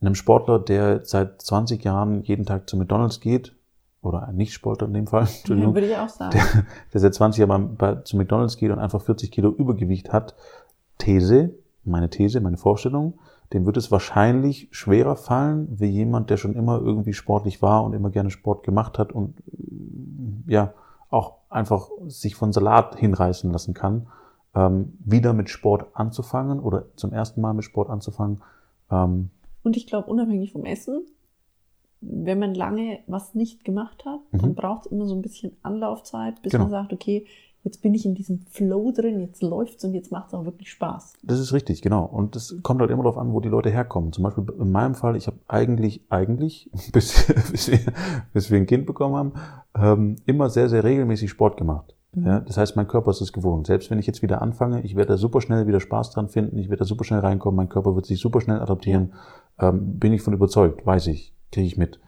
Einem 0.01 0.15
Sportler, 0.15 0.59
der 0.59 1.05
seit 1.05 1.41
20 1.41 1.83
Jahren 1.83 2.23
jeden 2.23 2.45
Tag 2.45 2.69
zu 2.69 2.77
McDonalds 2.77 3.19
geht, 3.19 3.55
oder 4.03 4.27
ein 4.27 4.35
Nicht-Sportler 4.35 4.87
in 4.87 4.93
dem 4.93 5.07
Fall, 5.07 5.21
Entschuldigung, 5.37 5.73
würde 5.73 5.87
ich 5.87 5.97
auch 5.97 6.09
sagen. 6.09 6.31
der, 6.33 6.65
der 6.93 6.99
seit 7.01 7.13
20 7.13 7.47
Jahren 7.47 7.75
bei, 7.75 7.95
zu 7.95 8.17
McDonalds 8.17 8.57
geht 8.57 8.71
und 8.71 8.79
einfach 8.79 9.01
40 9.01 9.31
Kilo 9.31 9.49
Übergewicht 9.49 10.11
hat, 10.11 10.35
These, 10.97 11.55
meine 11.83 12.09
These, 12.09 12.39
meine 12.41 12.57
Vorstellung, 12.57 13.15
dem 13.51 13.65
wird 13.65 13.77
es 13.77 13.91
wahrscheinlich 13.91 14.67
schwerer 14.71 15.15
fallen, 15.15 15.67
wie 15.79 15.87
jemand, 15.87 16.29
der 16.29 16.37
schon 16.37 16.55
immer 16.55 16.79
irgendwie 16.79 17.13
sportlich 17.13 17.61
war 17.61 17.83
und 17.83 17.93
immer 17.93 18.09
gerne 18.09 18.29
Sport 18.31 18.63
gemacht 18.63 18.97
hat 18.97 19.11
und 19.11 19.39
äh, 20.47 20.51
ja, 20.51 20.73
auch 21.09 21.35
einfach 21.49 21.89
sich 22.07 22.35
von 22.35 22.51
Salat 22.51 22.95
hinreißen 22.95 23.51
lassen 23.51 23.73
kann, 23.73 24.07
ähm, 24.55 24.97
wieder 25.05 25.33
mit 25.33 25.49
Sport 25.49 25.87
anzufangen 25.93 26.59
oder 26.59 26.85
zum 26.95 27.13
ersten 27.13 27.41
Mal 27.41 27.53
mit 27.53 27.63
Sport 27.63 27.89
anzufangen. 27.89 28.41
Ähm, 28.89 29.29
Und 29.63 29.77
ich 29.77 29.85
glaube, 29.87 30.09
unabhängig 30.09 30.51
vom 30.51 30.65
Essen, 30.65 31.05
wenn 32.05 32.39
man 32.39 32.53
lange 32.53 32.99
was 33.07 33.33
nicht 33.35 33.63
gemacht 33.63 34.03
hat, 34.05 34.19
dann 34.31 34.51
Mhm. 34.51 34.55
braucht 34.55 34.85
es 34.85 34.91
immer 34.91 35.05
so 35.05 35.15
ein 35.15 35.21
bisschen 35.21 35.51
Anlaufzeit, 35.63 36.41
bis 36.41 36.51
Genau. 36.51 36.65
man 36.65 36.71
sagt, 36.71 36.93
okay, 36.93 37.25
jetzt 37.63 37.81
bin 37.81 37.93
ich 37.93 38.05
in 38.05 38.13
diesem 38.13 38.39
Flow 38.49 38.91
drin, 38.91 39.21
jetzt 39.21 39.41
läuft's 39.41 39.85
und 39.85 39.93
jetzt 39.93 40.11
macht 40.11 40.27
es 40.27 40.33
auch 40.33 40.43
wirklich 40.43 40.69
Spaß. 40.69 41.13
Das 41.23 41.39
ist 41.39 41.53
richtig, 41.53 41.81
genau. 41.81 42.03
Und 42.05 42.35
das 42.35 42.55
kommt 42.61 42.81
halt 42.81 42.91
immer 42.91 43.03
darauf 43.03 43.17
an, 43.17 43.31
wo 43.31 43.39
die 43.39 43.47
Leute 43.47 43.69
herkommen. 43.69 44.11
Zum 44.11 44.23
Beispiel 44.25 44.45
in 44.59 44.71
meinem 44.71 44.95
Fall, 44.95 45.15
ich 45.15 45.27
habe 45.27 45.37
eigentlich, 45.47 46.01
eigentlich, 46.09 46.69
bis, 46.91 47.25
bis, 47.51 47.71
wir, 47.71 47.79
bis 48.33 48.51
wir 48.51 48.57
ein 48.57 48.65
Kind 48.65 48.85
bekommen 48.85 49.15
haben, 49.15 49.31
ähm, 49.75 50.15
immer 50.25 50.49
sehr, 50.49 50.67
sehr 50.67 50.83
regelmäßig 50.83 51.29
Sport 51.29 51.55
gemacht. 51.55 51.95
Mhm. 52.13 52.25
Ja, 52.25 52.39
das 52.41 52.57
heißt, 52.57 52.75
mein 52.75 52.87
Körper 52.89 53.11
ist 53.11 53.21
es 53.21 53.31
gewohnt. 53.31 53.65
Selbst 53.67 53.89
wenn 53.89 53.97
ich 53.97 54.07
jetzt 54.07 54.21
wieder 54.21 54.41
anfange, 54.41 54.81
ich 54.81 54.95
werde 54.97 55.13
da 55.13 55.17
super 55.17 55.39
schnell 55.39 55.65
wieder 55.65 55.79
Spaß 55.79 56.11
dran 56.11 56.27
finden, 56.27 56.57
ich 56.57 56.67
werde 56.67 56.79
da 56.79 56.85
super 56.85 57.05
schnell 57.05 57.21
reinkommen, 57.21 57.55
mein 57.55 57.69
Körper 57.69 57.95
wird 57.95 58.05
sich 58.05 58.19
super 58.19 58.41
schnell 58.41 58.59
adaptieren. 58.59 59.13
Ähm, 59.57 59.99
bin 59.99 60.11
ich 60.11 60.21
von 60.21 60.33
überzeugt, 60.33 60.85
weiß 60.85 61.07
ich, 61.07 61.33
kriege 61.53 61.67
ich 61.67 61.77
mit. 61.77 61.99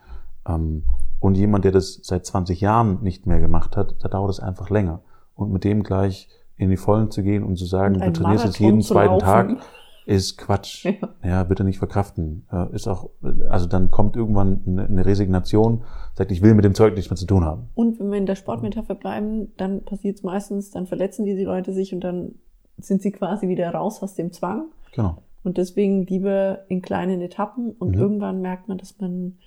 Ähm, 0.48 0.84
und 1.20 1.36
jemand, 1.36 1.66
der 1.66 1.72
das 1.72 2.00
seit 2.04 2.26
20 2.26 2.62
Jahren 2.62 3.02
nicht 3.02 3.26
mehr 3.26 3.40
gemacht 3.40 3.78
hat, 3.78 3.96
da 4.02 4.10
dauert 4.10 4.32
es 4.32 4.40
einfach 4.40 4.70
länger. 4.70 5.02
Und 5.36 5.52
mit 5.52 5.64
dem 5.64 5.84
gleich 5.84 6.30
in 6.58 6.70
die 6.70 6.78
Vollen 6.78 7.12
zu 7.12 7.24
gehen 7.24 7.44
und 7.44 7.58
zu 7.58 7.66
sagen, 7.66 8.00
du 8.00 8.14
trainierst 8.14 8.46
jetzt 8.46 8.60
jeden 8.60 8.82
zweiten. 8.82 9.20
Tag, 9.20 9.58
ist 10.06 10.38
Quatsch. 10.38 10.86
Ja. 10.86 10.94
Ja, 11.24 11.44
bitte 11.44 11.64
nicht 11.64 11.80
verkraften. 11.80 12.46
Äh, 12.52 12.74
Ist 12.76 12.88
auch, 12.88 13.10
also 13.50 13.66
dann 13.66 13.90
kommt 13.90 14.16
irgendwann 14.16 14.62
eine 14.68 14.86
eine 14.86 15.06
Resignation, 15.06 15.84
sagt, 16.14 16.32
ich 16.32 16.42
will 16.42 16.54
mit 16.54 16.64
dem 16.64 16.76
Zeug 16.76 16.94
nichts 16.94 17.10
mehr 17.10 17.18
zu 17.18 17.26
tun 17.26 17.44
haben. 17.44 17.70
Und 17.74 18.00
wenn 18.00 18.12
wir 18.12 18.18
in 18.18 18.28
der 18.28 18.36
Sportmetapher 18.36 18.96
bleiben, 18.96 19.52
dann 19.58 19.84
passiert 19.84 20.18
es 20.18 20.24
meistens, 20.24 20.72
dann 20.72 20.86
verletzen 20.86 21.26
diese 21.26 21.44
Leute 21.44 21.74
sich 21.74 21.94
und 21.94 22.02
dann 22.02 22.36
sind 22.78 23.02
sie 23.02 23.12
quasi 23.12 23.48
wieder 23.48 23.70
raus 23.72 24.04
aus 24.04 24.14
dem 24.14 24.32
Zwang. 24.32 24.66
Genau. 24.94 25.18
Und 25.46 25.58
deswegen 25.58 26.06
lieber 26.08 26.66
in 26.70 26.82
kleinen 26.82 27.22
Etappen 27.22 27.72
und 27.72 27.90
Mhm. 27.96 28.02
irgendwann 28.02 28.42
merkt 28.42 28.68
man, 28.68 28.78
dass 28.80 29.00
man 29.00 29.38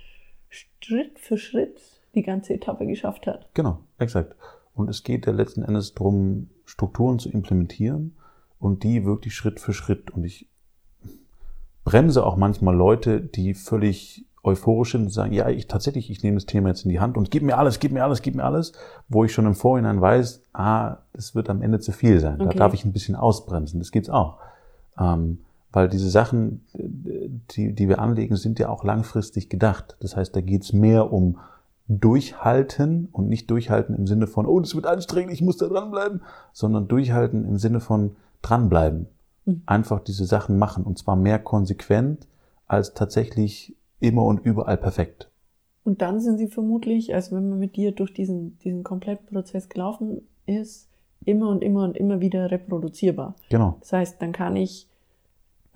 Schritt 0.49 1.19
für 1.19 1.37
Schritt 1.37 1.81
die 2.15 2.23
ganze 2.23 2.55
Etappe 2.55 2.87
geschafft 2.87 3.27
hat. 3.27 3.49
Genau, 3.55 3.81
exakt. 3.99 4.35
Und 4.75 4.89
es 4.89 5.03
geht 5.03 5.27
ja 5.27 5.33
letzten 5.33 5.63
Endes 5.63 5.95
darum, 5.95 6.51
Strukturen 6.65 7.19
zu 7.19 7.29
implementieren 7.31 8.17
und 8.61 8.85
die 8.85 9.05
wirklich 9.05 9.35
Schritt 9.35 9.59
für 9.61 9.73
Schritt. 9.73 10.11
Und 10.13 10.25
ich 10.25 10.49
bremse 11.85 12.25
auch 12.25 12.37
manchmal 12.37 12.77
Leute, 12.77 13.21
die 13.21 13.55
völlig 13.55 14.25
euphorisch 14.45 14.93
sind 14.93 15.03
und 15.03 15.11
sagen, 15.11 15.33
ja, 15.33 15.49
ich 15.49 15.67
tatsächlich, 15.67 16.11
ich 16.11 16.23
nehme 16.23 16.37
das 16.37 16.47
Thema 16.47 16.69
jetzt 16.69 16.85
in 16.85 16.91
die 16.91 17.01
Hand 17.01 17.17
und 17.17 17.31
gib 17.31 17.43
mir 17.43 17.59
alles, 17.59 17.81
gib 17.81 17.91
mir 17.93 18.05
alles, 18.05 18.23
gib 18.23 18.37
mir 18.37 18.45
alles, 18.45 18.73
wo 19.09 19.25
ich 19.25 19.33
schon 19.33 19.47
im 19.47 19.55
Vorhinein 19.55 20.01
weiß, 20.01 20.43
ah, 20.53 20.99
das 21.13 21.35
wird 21.35 21.51
am 21.51 21.61
Ende 21.61 21.81
zu 21.81 21.91
viel 21.93 22.21
sein. 22.21 22.39
Da 22.39 22.47
Okay. 22.47 22.59
darf 22.59 22.73
ich 22.73 22.85
ein 22.85 22.93
bisschen 22.93 23.17
ausbremsen. 23.17 23.81
Das 23.81 23.91
geht's 23.91 24.09
auch. 24.09 24.39
Ähm, 24.99 25.39
weil 25.73 25.89
diese 25.89 26.09
Sachen, 26.09 26.65
die, 26.75 27.73
die 27.75 27.89
wir 27.89 27.99
anlegen, 27.99 28.37
sind 28.37 28.59
ja 28.59 28.69
auch 28.69 28.85
langfristig 28.85 29.49
gedacht. 29.49 29.97
Das 30.01 30.17
heißt, 30.17 30.35
da 30.35 30.41
geht's 30.41 30.73
mehr 30.73 31.13
um 31.13 31.39
Durchhalten 31.89 33.09
und 33.13 33.29
nicht 33.29 33.51
Durchhalten 33.51 33.95
im 33.97 34.07
Sinne 34.07 34.27
von, 34.27 34.47
oh, 34.47 34.61
das 34.61 34.75
wird 34.75 34.87
anstrengend, 34.87 35.33
ich 35.33 35.43
muss 35.43 35.57
da 35.57 35.69
dranbleiben, 35.69 36.23
sondern 36.53 36.87
Durchhalten 36.89 37.45
im 37.47 37.59
Sinne 37.59 37.81
von 37.81 38.17
dranbleiben. 38.43 39.09
Mhm. 39.47 39.63
Einfach 39.67 40.01
diese 40.01 40.27
Sachen 40.27 40.59
machen 40.59 40.85
und 40.85 40.99
zwar 40.99 41.17
mehr 41.17 41.39
konsequent 41.39 42.27
als 42.67 42.93
tatsächlich 42.93 43.75
immer 44.01 44.25
und 44.25 44.45
überall 44.45 44.77
perfekt. 44.77 45.31
Und 45.85 46.03
dann 46.03 46.21
sind 46.21 46.37
sie 46.37 46.49
vermutlich, 46.49 47.15
also 47.15 47.35
wenn 47.35 47.49
man 47.49 47.59
mit 47.59 47.77
dir 47.77 47.93
durch 47.93 48.13
diesen, 48.13 48.59
diesen 48.59 48.85
kompletten 48.85 49.27
Prozess 49.27 49.71
gelaufen 49.71 50.21
ist, 50.45 50.89
immer 51.25 51.49
und 51.49 51.63
immer 51.63 51.85
und 51.85 51.97
immer 51.97 52.21
wieder 52.21 52.51
reproduzierbar. 52.51 53.35
Genau. 53.49 53.79
Das 53.81 53.95
heißt, 53.95 54.21
dann 54.21 54.33
kann 54.33 54.57
ich 54.57 54.87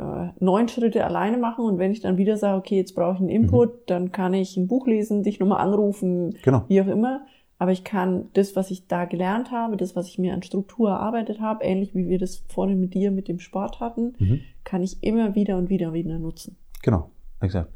äh, 0.03 0.45
neun 0.45 0.69
Schritte 0.69 1.05
alleine 1.05 1.39
machen 1.39 1.65
und 1.65 1.79
wenn 1.79 1.93
ich 1.93 2.01
dann 2.01 2.17
wieder 2.17 2.37
sage, 2.37 2.59
okay, 2.59 2.77
jetzt 2.77 2.95
brauche 2.95 3.15
ich 3.15 3.21
einen 3.21 3.29
Input, 3.29 3.73
mhm. 3.73 3.79
dann 3.87 4.13
kann 4.13 4.35
ich 4.35 4.57
ein 4.57 4.69
Buch 4.69 4.87
lesen, 4.87 5.23
dich 5.23 5.41
nochmal 5.41 5.61
anrufen, 5.61 6.37
genau. 6.43 6.65
wie 6.69 6.81
auch 6.81 6.87
immer. 6.87 7.23
Aber 7.59 7.71
ich 7.71 7.85
kann 7.85 8.29
das, 8.33 8.57
was 8.57 8.73
ich 8.73 8.89
da 8.89 9.05
gelernt 9.05 9.53
habe, 9.53 9.77
das, 9.77 9.95
was 9.95 10.09
ich 10.09 10.19
mir 10.19 10.35
an 10.35 10.43
Struktur 10.43 10.91
erarbeitet 10.91 11.41
habe, 11.41 11.63
ähnlich 11.63 11.95
wie 11.95 12.09
wir 12.09 12.19
das 12.19 12.45
vorhin 12.49 12.81
mit 12.81 12.93
dir 12.93 13.13
mit 13.13 13.29
dem 13.29 13.39
Sport 13.39 13.79
hatten, 13.79 14.15
mhm. 14.19 14.41
kann 14.65 14.83
ich 14.83 15.03
immer 15.03 15.37
wieder 15.37 15.57
und 15.59 15.71
wieder 15.71 15.93
wieder 15.93 16.19
nutzen. 16.19 16.57
Genau, 16.83 17.11
exakt. 17.41 17.73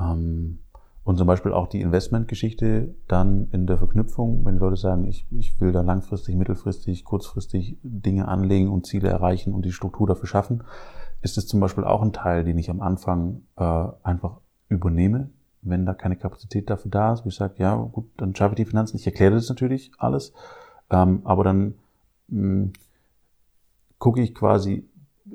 Ähm, 0.00 0.58
und 1.04 1.16
zum 1.16 1.26
Beispiel 1.26 1.52
auch 1.52 1.66
die 1.66 1.80
Investmentgeschichte 1.80 2.94
dann 3.08 3.48
in 3.52 3.66
der 3.66 3.78
Verknüpfung, 3.78 4.44
wenn 4.44 4.54
die 4.54 4.60
Leute 4.60 4.76
sagen, 4.76 5.06
ich, 5.06 5.26
ich 5.30 5.60
will 5.60 5.72
da 5.72 5.80
langfristig, 5.80 6.36
mittelfristig, 6.36 7.04
kurzfristig 7.04 7.78
Dinge 7.82 8.28
anlegen 8.28 8.68
und 8.68 8.86
Ziele 8.86 9.08
erreichen 9.08 9.54
und 9.54 9.64
die 9.64 9.72
Struktur 9.72 10.06
dafür 10.06 10.28
schaffen, 10.28 10.62
ist 11.22 11.38
es 11.38 11.46
zum 11.46 11.60
Beispiel 11.60 11.84
auch 11.84 12.02
ein 12.02 12.12
Teil, 12.12 12.44
den 12.44 12.58
ich 12.58 12.70
am 12.70 12.80
Anfang 12.80 13.42
äh, 13.56 13.86
einfach 14.02 14.40
übernehme, 14.68 15.30
wenn 15.62 15.84
da 15.84 15.94
keine 15.94 16.16
Kapazität 16.16 16.70
dafür 16.70 16.90
da 16.90 17.12
ist, 17.12 17.24
wo 17.24 17.28
ich 17.28 17.34
sage, 17.34 17.54
ja 17.58 17.74
gut, 17.76 18.06
dann 18.16 18.34
schaffe 18.34 18.54
ich 18.54 18.64
die 18.64 18.70
Finanzen. 18.70 18.96
Ich 18.96 19.06
erkläre 19.06 19.34
das 19.34 19.48
natürlich 19.48 19.92
alles, 19.98 20.32
ähm, 20.90 21.20
aber 21.24 21.44
dann 21.44 21.74
mh, 22.28 22.42
hm, 22.42 22.72
gucke 23.98 24.22
ich 24.22 24.34
quasi, 24.34 24.88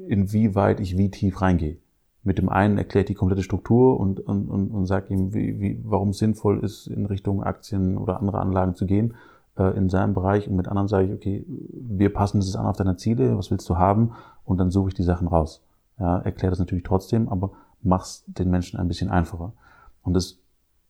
inwieweit 0.07 0.79
ich 0.79 0.97
wie 0.97 1.11
tief 1.11 1.41
reingehe. 1.41 1.77
Mit 2.23 2.39
dem 2.39 2.49
einen 2.49 2.79
erkläre 2.79 3.03
ich 3.03 3.07
die 3.07 3.13
komplette 3.13 3.43
Struktur 3.43 3.99
und, 3.99 4.19
und, 4.19 4.49
und, 4.49 4.71
und 4.71 4.85
sage 4.87 5.13
ihm, 5.13 5.35
wie, 5.35 5.59
wie, 5.59 5.79
warum 5.83 6.09
es 6.09 6.17
sinnvoll 6.17 6.63
ist, 6.63 6.87
in 6.87 7.05
Richtung 7.05 7.43
Aktien 7.43 7.97
oder 7.97 8.19
andere 8.19 8.39
Anlagen 8.39 8.73
zu 8.73 8.87
gehen 8.87 9.13
äh, 9.57 9.77
in 9.77 9.89
seinem 9.89 10.15
Bereich. 10.15 10.47
Und 10.47 10.55
mit 10.55 10.67
anderen 10.67 10.87
sage 10.87 11.05
ich, 11.05 11.13
okay, 11.13 11.45
wir 11.47 12.11
passen 12.11 12.39
das 12.39 12.55
an 12.55 12.65
auf 12.65 12.77
deine 12.77 12.97
Ziele, 12.97 13.37
was 13.37 13.51
willst 13.51 13.69
du 13.69 13.77
haben? 13.77 14.13
Und 14.43 14.57
dann 14.57 14.71
suche 14.71 14.89
ich 14.89 14.93
die 14.95 15.03
Sachen 15.03 15.27
raus. 15.27 15.64
Ja, 15.99 16.19
erkläre 16.19 16.51
das 16.51 16.59
natürlich 16.59 16.83
trotzdem, 16.83 17.29
aber 17.29 17.51
mach's 17.81 18.25
den 18.27 18.49
Menschen 18.49 18.79
ein 18.79 18.87
bisschen 18.87 19.09
einfacher. 19.09 19.53
Und 20.01 20.13
das 20.13 20.39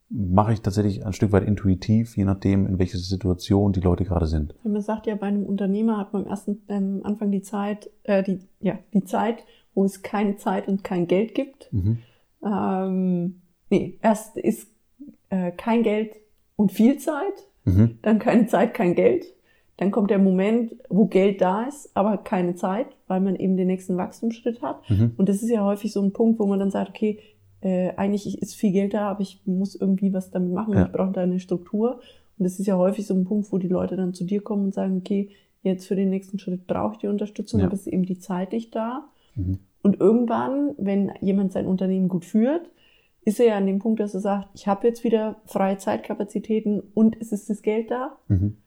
mache 0.09 0.53
ich 0.53 0.61
tatsächlich 0.61 1.05
ein 1.05 1.13
Stück 1.13 1.31
weit 1.31 1.45
intuitiv, 1.45 2.15
je 2.15 2.25
nachdem, 2.25 2.67
in 2.67 2.79
welcher 2.79 2.97
Situation 2.97 3.73
die 3.73 3.79
Leute 3.79 4.05
gerade 4.05 4.27
sind. 4.27 4.55
Man 4.63 4.81
sagt 4.81 5.07
ja, 5.07 5.15
bei 5.15 5.27
einem 5.27 5.43
Unternehmer 5.43 5.97
hat 5.97 6.13
man 6.13 6.23
am 6.23 6.29
ersten 6.29 6.61
ähm, 6.69 7.01
Anfang 7.03 7.31
die 7.31 7.41
Zeit, 7.41 7.89
äh, 8.03 8.23
die, 8.23 8.39
ja, 8.59 8.77
die 8.93 9.03
Zeit, 9.03 9.43
wo 9.73 9.83
es 9.83 10.03
keine 10.03 10.37
Zeit 10.37 10.67
und 10.67 10.83
kein 10.83 11.07
Geld 11.07 11.33
gibt. 11.33 11.71
Mhm. 11.73 11.99
Ähm, 12.43 13.41
nee, 13.69 13.97
erst 14.01 14.37
ist 14.37 14.69
äh, 15.29 15.51
kein 15.51 15.83
Geld 15.83 16.15
und 16.55 16.71
viel 16.71 16.97
Zeit, 16.97 17.33
mhm. 17.65 17.97
dann 18.01 18.19
keine 18.19 18.47
Zeit, 18.47 18.73
kein 18.73 18.95
Geld. 18.95 19.25
Dann 19.77 19.91
kommt 19.91 20.09
der 20.09 20.19
Moment, 20.19 20.75
wo 20.89 21.05
Geld 21.05 21.41
da 21.41 21.63
ist, 21.63 21.89
aber 21.95 22.17
keine 22.17 22.55
Zeit, 22.55 22.87
weil 23.07 23.19
man 23.19 23.35
eben 23.35 23.57
den 23.57 23.67
nächsten 23.67 23.97
Wachstumsschritt 23.97 24.61
hat. 24.61 24.89
Mhm. 24.89 25.13
Und 25.17 25.27
das 25.27 25.43
ist 25.43 25.49
ja 25.49 25.65
häufig 25.65 25.91
so 25.91 26.01
ein 26.01 26.13
Punkt, 26.13 26.39
wo 26.39 26.45
man 26.45 26.59
dann 26.59 26.71
sagt, 26.71 26.89
okay, 26.89 27.19
äh, 27.61 27.93
eigentlich 27.97 28.41
ist 28.41 28.55
viel 28.55 28.71
Geld 28.71 28.93
da, 28.93 29.09
aber 29.09 29.21
ich 29.21 29.41
muss 29.45 29.75
irgendwie 29.75 30.13
was 30.13 30.31
damit 30.31 30.53
machen 30.53 30.73
ja. 30.73 30.85
ich 30.85 30.91
brauche 30.91 31.11
da 31.11 31.21
eine 31.21 31.39
Struktur. 31.39 31.99
Und 32.37 32.43
das 32.43 32.59
ist 32.59 32.67
ja 32.67 32.77
häufig 32.77 33.05
so 33.05 33.13
ein 33.13 33.25
Punkt, 33.25 33.51
wo 33.51 33.57
die 33.57 33.67
Leute 33.67 33.95
dann 33.95 34.13
zu 34.13 34.23
dir 34.23 34.41
kommen 34.41 34.65
und 34.65 34.73
sagen, 34.73 34.97
okay, 34.97 35.29
jetzt 35.61 35.87
für 35.87 35.95
den 35.95 36.09
nächsten 36.09 36.39
Schritt 36.39 36.67
brauche 36.67 36.93
ich 36.93 36.99
die 36.99 37.07
Unterstützung, 37.07 37.59
ja. 37.59 37.65
aber 37.65 37.73
es 37.73 37.81
ist 37.81 37.93
eben 37.93 38.05
die 38.05 38.19
Zeit 38.19 38.53
nicht 38.53 38.75
da. 38.75 39.09
Mhm. 39.35 39.59
Und 39.81 39.99
irgendwann, 39.99 40.73
wenn 40.77 41.11
jemand 41.21 41.51
sein 41.51 41.65
Unternehmen 41.65 42.07
gut 42.07 42.23
führt, 42.23 42.69
ist 43.23 43.39
er 43.39 43.47
ja 43.47 43.57
an 43.57 43.65
dem 43.65 43.79
Punkt, 43.79 43.99
dass 43.99 44.13
er 44.13 44.19
sagt, 44.19 44.49
ich 44.53 44.67
habe 44.67 44.87
jetzt 44.87 45.03
wieder 45.03 45.37
freie 45.45 45.77
Zeitkapazitäten 45.77 46.81
und 46.93 47.19
es 47.19 47.31
ist 47.31 47.49
das 47.49 47.61
Geld 47.61 47.91
da. 47.91 48.15
Mhm. 48.27 48.57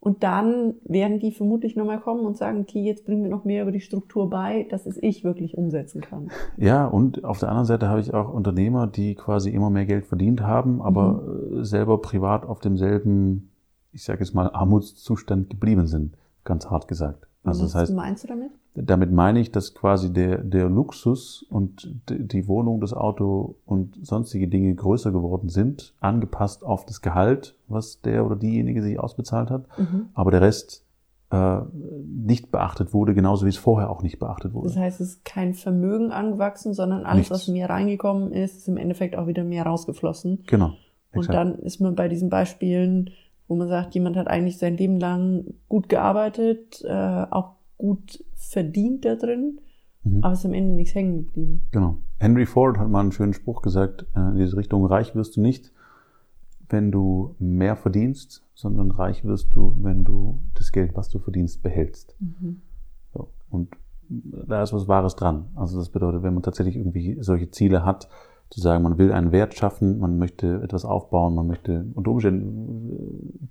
Und 0.00 0.22
dann 0.22 0.74
werden 0.84 1.18
die 1.18 1.32
vermutlich 1.32 1.76
nochmal 1.76 2.00
kommen 2.00 2.24
und 2.24 2.36
sagen, 2.36 2.60
okay, 2.60 2.82
jetzt 2.82 3.04
bringen 3.04 3.22
wir 3.22 3.30
noch 3.30 3.44
mehr 3.44 3.62
über 3.62 3.72
die 3.72 3.80
Struktur 3.80 4.30
bei, 4.30 4.66
dass 4.70 4.86
es 4.86 4.96
ich 5.02 5.24
wirklich 5.24 5.56
umsetzen 5.56 6.00
kann. 6.00 6.30
Ja, 6.56 6.86
und 6.86 7.24
auf 7.24 7.38
der 7.38 7.48
anderen 7.48 7.66
Seite 7.66 7.88
habe 7.88 8.00
ich 8.00 8.14
auch 8.14 8.32
Unternehmer, 8.32 8.86
die 8.86 9.14
quasi 9.14 9.50
immer 9.50 9.70
mehr 9.70 9.86
Geld 9.86 10.06
verdient 10.06 10.42
haben, 10.42 10.80
aber 10.80 11.22
mhm. 11.22 11.64
selber 11.64 12.00
privat 12.00 12.46
auf 12.46 12.60
demselben, 12.60 13.50
ich 13.92 14.04
sage 14.04 14.20
jetzt 14.20 14.34
mal, 14.34 14.50
Armutszustand 14.50 15.50
geblieben 15.50 15.86
sind, 15.86 16.16
ganz 16.44 16.70
hart 16.70 16.88
gesagt. 16.88 17.26
Also 17.46 17.64
Was 17.64 17.72
das 17.72 17.80
heißt, 17.82 17.94
meinst 17.94 18.24
du 18.24 18.28
damit? 18.28 18.50
Damit 18.74 19.12
meine 19.12 19.40
ich, 19.40 19.52
dass 19.52 19.74
quasi 19.74 20.12
der, 20.12 20.38
der 20.38 20.68
Luxus 20.68 21.46
und 21.48 21.88
die 22.08 22.48
Wohnung, 22.48 22.80
das 22.80 22.92
Auto 22.92 23.56
und 23.64 23.98
sonstige 24.04 24.48
Dinge 24.48 24.74
größer 24.74 25.12
geworden 25.12 25.48
sind, 25.48 25.94
angepasst 26.00 26.64
auf 26.64 26.84
das 26.84 27.00
Gehalt, 27.00 27.56
was 27.68 28.00
der 28.00 28.26
oder 28.26 28.36
diejenige 28.36 28.82
sich 28.82 28.98
ausbezahlt 28.98 29.50
hat, 29.50 29.66
mhm. 29.78 30.06
aber 30.14 30.32
der 30.32 30.40
Rest 30.40 30.84
äh, 31.30 31.60
nicht 32.04 32.50
beachtet 32.50 32.92
wurde, 32.92 33.14
genauso 33.14 33.46
wie 33.46 33.50
es 33.50 33.56
vorher 33.56 33.90
auch 33.90 34.02
nicht 34.02 34.18
beachtet 34.18 34.52
wurde. 34.52 34.68
Das 34.68 34.76
heißt, 34.76 35.00
es 35.00 35.08
ist 35.08 35.24
kein 35.24 35.54
Vermögen 35.54 36.10
angewachsen, 36.10 36.74
sondern 36.74 37.04
alles, 37.04 37.30
Nichts. 37.30 37.30
was 37.30 37.48
mehr 37.48 37.70
reingekommen 37.70 38.32
ist, 38.32 38.58
ist 38.58 38.68
im 38.68 38.76
Endeffekt 38.76 39.16
auch 39.16 39.26
wieder 39.26 39.44
mehr 39.44 39.64
rausgeflossen. 39.64 40.44
Genau. 40.46 40.74
Exakt. 41.12 41.28
Und 41.28 41.34
dann 41.34 41.58
ist 41.60 41.80
man 41.80 41.94
bei 41.94 42.08
diesen 42.08 42.28
Beispielen 42.28 43.10
wo 43.48 43.56
man 43.56 43.68
sagt, 43.68 43.94
jemand 43.94 44.16
hat 44.16 44.28
eigentlich 44.28 44.58
sein 44.58 44.76
Leben 44.76 44.98
lang 44.98 45.54
gut 45.68 45.88
gearbeitet, 45.88 46.84
äh, 46.84 47.26
auch 47.30 47.54
gut 47.78 48.24
verdient 48.34 49.04
da 49.04 49.14
drin, 49.14 49.60
mhm. 50.04 50.22
aber 50.22 50.32
ist 50.32 50.46
am 50.46 50.54
Ende 50.54 50.74
nichts 50.74 50.94
hängen 50.94 51.26
geblieben. 51.26 51.62
Genau. 51.72 51.98
Henry 52.18 52.46
Ford 52.46 52.78
hat 52.78 52.88
mal 52.88 53.00
einen 53.00 53.12
schönen 53.12 53.34
Spruch 53.34 53.62
gesagt, 53.62 54.06
äh, 54.14 54.20
in 54.20 54.36
diese 54.36 54.56
Richtung, 54.56 54.84
reich 54.86 55.14
wirst 55.14 55.36
du 55.36 55.40
nicht, 55.40 55.72
wenn 56.68 56.90
du 56.90 57.36
mehr 57.38 57.76
verdienst, 57.76 58.42
sondern 58.54 58.90
reich 58.90 59.24
wirst 59.24 59.54
du, 59.54 59.76
wenn 59.80 60.04
du 60.04 60.40
das 60.54 60.72
Geld, 60.72 60.96
was 60.96 61.08
du 61.10 61.18
verdienst, 61.18 61.62
behältst. 61.62 62.16
Mhm. 62.18 62.62
So. 63.12 63.28
Und 63.50 63.76
da 64.08 64.62
ist 64.62 64.72
was 64.72 64.88
Wahres 64.88 65.16
dran. 65.16 65.46
Also 65.54 65.78
das 65.78 65.90
bedeutet, 65.90 66.22
wenn 66.22 66.34
man 66.34 66.42
tatsächlich 66.42 66.76
irgendwie 66.76 67.18
solche 67.20 67.50
Ziele 67.50 67.84
hat, 67.84 68.08
zu 68.50 68.60
sagen, 68.60 68.84
man 68.84 68.98
will 68.98 69.12
einen 69.12 69.32
Wert 69.32 69.54
schaffen, 69.54 69.98
man 69.98 70.18
möchte 70.18 70.62
etwas 70.62 70.84
aufbauen, 70.84 71.34
man 71.34 71.48
möchte 71.48 71.86
unter 71.94 72.12
Umständen 72.12 72.75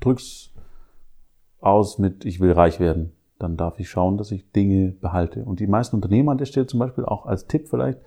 drück's 0.05 0.51
aus 1.59 1.97
mit, 1.97 2.25
ich 2.25 2.39
will 2.39 2.51
reich 2.51 2.79
werden. 2.79 3.11
Dann 3.39 3.57
darf 3.57 3.79
ich 3.79 3.89
schauen, 3.89 4.17
dass 4.17 4.31
ich 4.31 4.51
Dinge 4.51 4.91
behalte. 4.91 5.43
Und 5.43 5.59
die 5.59 5.67
meisten 5.67 5.95
Unternehmer 5.95 6.31
an 6.31 6.37
der 6.37 6.45
Stelle 6.45 6.67
zum 6.67 6.79
Beispiel 6.79 7.05
auch 7.05 7.25
als 7.25 7.47
Tipp 7.47 7.67
vielleicht, 7.67 7.99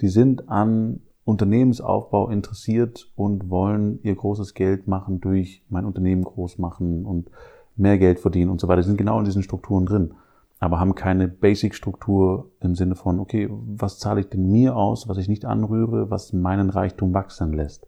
die 0.00 0.08
sind 0.08 0.48
an 0.48 1.00
Unternehmensaufbau 1.24 2.30
interessiert 2.30 3.10
und 3.14 3.50
wollen 3.50 4.00
ihr 4.02 4.14
großes 4.14 4.54
Geld 4.54 4.88
machen 4.88 5.20
durch 5.20 5.62
mein 5.68 5.84
Unternehmen 5.84 6.24
groß 6.24 6.58
machen 6.58 7.04
und 7.04 7.30
mehr 7.76 7.98
Geld 7.98 8.20
verdienen 8.20 8.50
und 8.50 8.60
so 8.60 8.68
weiter. 8.68 8.80
Die 8.80 8.86
sind 8.88 8.96
genau 8.96 9.18
in 9.18 9.26
diesen 9.26 9.42
Strukturen 9.42 9.86
drin 9.86 10.14
aber 10.60 10.78
haben 10.78 10.94
keine 10.94 11.26
Basic-Struktur 11.26 12.50
im 12.60 12.74
Sinne 12.74 12.94
von, 12.94 13.18
okay, 13.18 13.48
was 13.50 13.98
zahle 13.98 14.20
ich 14.20 14.28
denn 14.28 14.50
mir 14.52 14.76
aus, 14.76 15.08
was 15.08 15.16
ich 15.16 15.26
nicht 15.26 15.46
anrühre, 15.46 16.10
was 16.10 16.34
meinen 16.34 16.68
Reichtum 16.68 17.14
wachsen 17.14 17.54
lässt. 17.54 17.86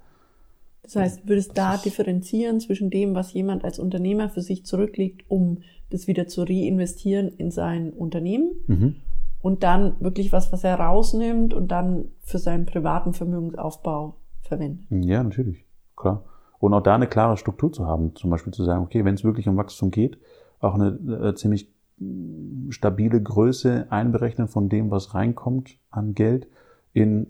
Das 0.93 1.03
heißt, 1.03 1.29
würdest 1.29 1.57
da 1.57 1.77
differenzieren 1.77 2.61
zwischen 2.61 2.91
dem, 2.91 3.15
was 3.15 3.33
jemand 3.33 3.65
als 3.65 3.79
Unternehmer 3.79 4.29
für 4.29 4.43
sich 4.43 4.67
zurücklegt, 4.67 5.25
um 5.29 5.59
das 5.91 6.07
wieder 6.07 6.27
zu 6.27 6.43
reinvestieren 6.43 7.29
in 7.29 7.51
sein 7.51 7.93
Unternehmen 7.93 8.53
mhm. 8.67 8.97
und 9.41 9.63
dann 9.63 10.01
wirklich 10.01 10.33
was, 10.33 10.53
was 10.53 10.65
er 10.65 10.77
rausnimmt 10.77 11.55
und 11.55 11.69
dann 11.69 12.07
für 12.21 12.39
seinen 12.39 12.67
privaten 12.67 13.15
Vermögensaufbau 13.15 14.17
verwendet? 14.43 14.87
Ja, 14.91 15.23
natürlich, 15.23 15.65
klar. 15.97 16.25
Und 16.59 16.75
auch 16.75 16.83
da 16.83 16.95
eine 16.95 17.09
klare 17.09 17.37
Struktur 17.37 17.73
zu 17.73 17.87
haben, 17.87 18.15
zum 18.15 18.31
Beispiel 18.31 18.53
zu 18.53 18.65
sagen, 18.65 18.85
okay, 18.85 19.05
wenn 19.05 19.15
es 19.15 19.25
wirklich 19.25 19.49
um 19.49 19.57
Wachstum 19.57 19.91
geht, 19.91 20.19
auch 20.61 20.75
eine 20.75 20.91
äh, 21.29 21.35
ziemlich 21.35 21.69
stabile 22.71 23.21
Größe 23.23 23.87
einberechnen 23.91 24.49
von 24.49 24.69
dem, 24.69 24.91
was 24.91 25.15
reinkommt 25.15 25.79
an 25.91 26.15
Geld 26.15 26.49
in 26.93 27.27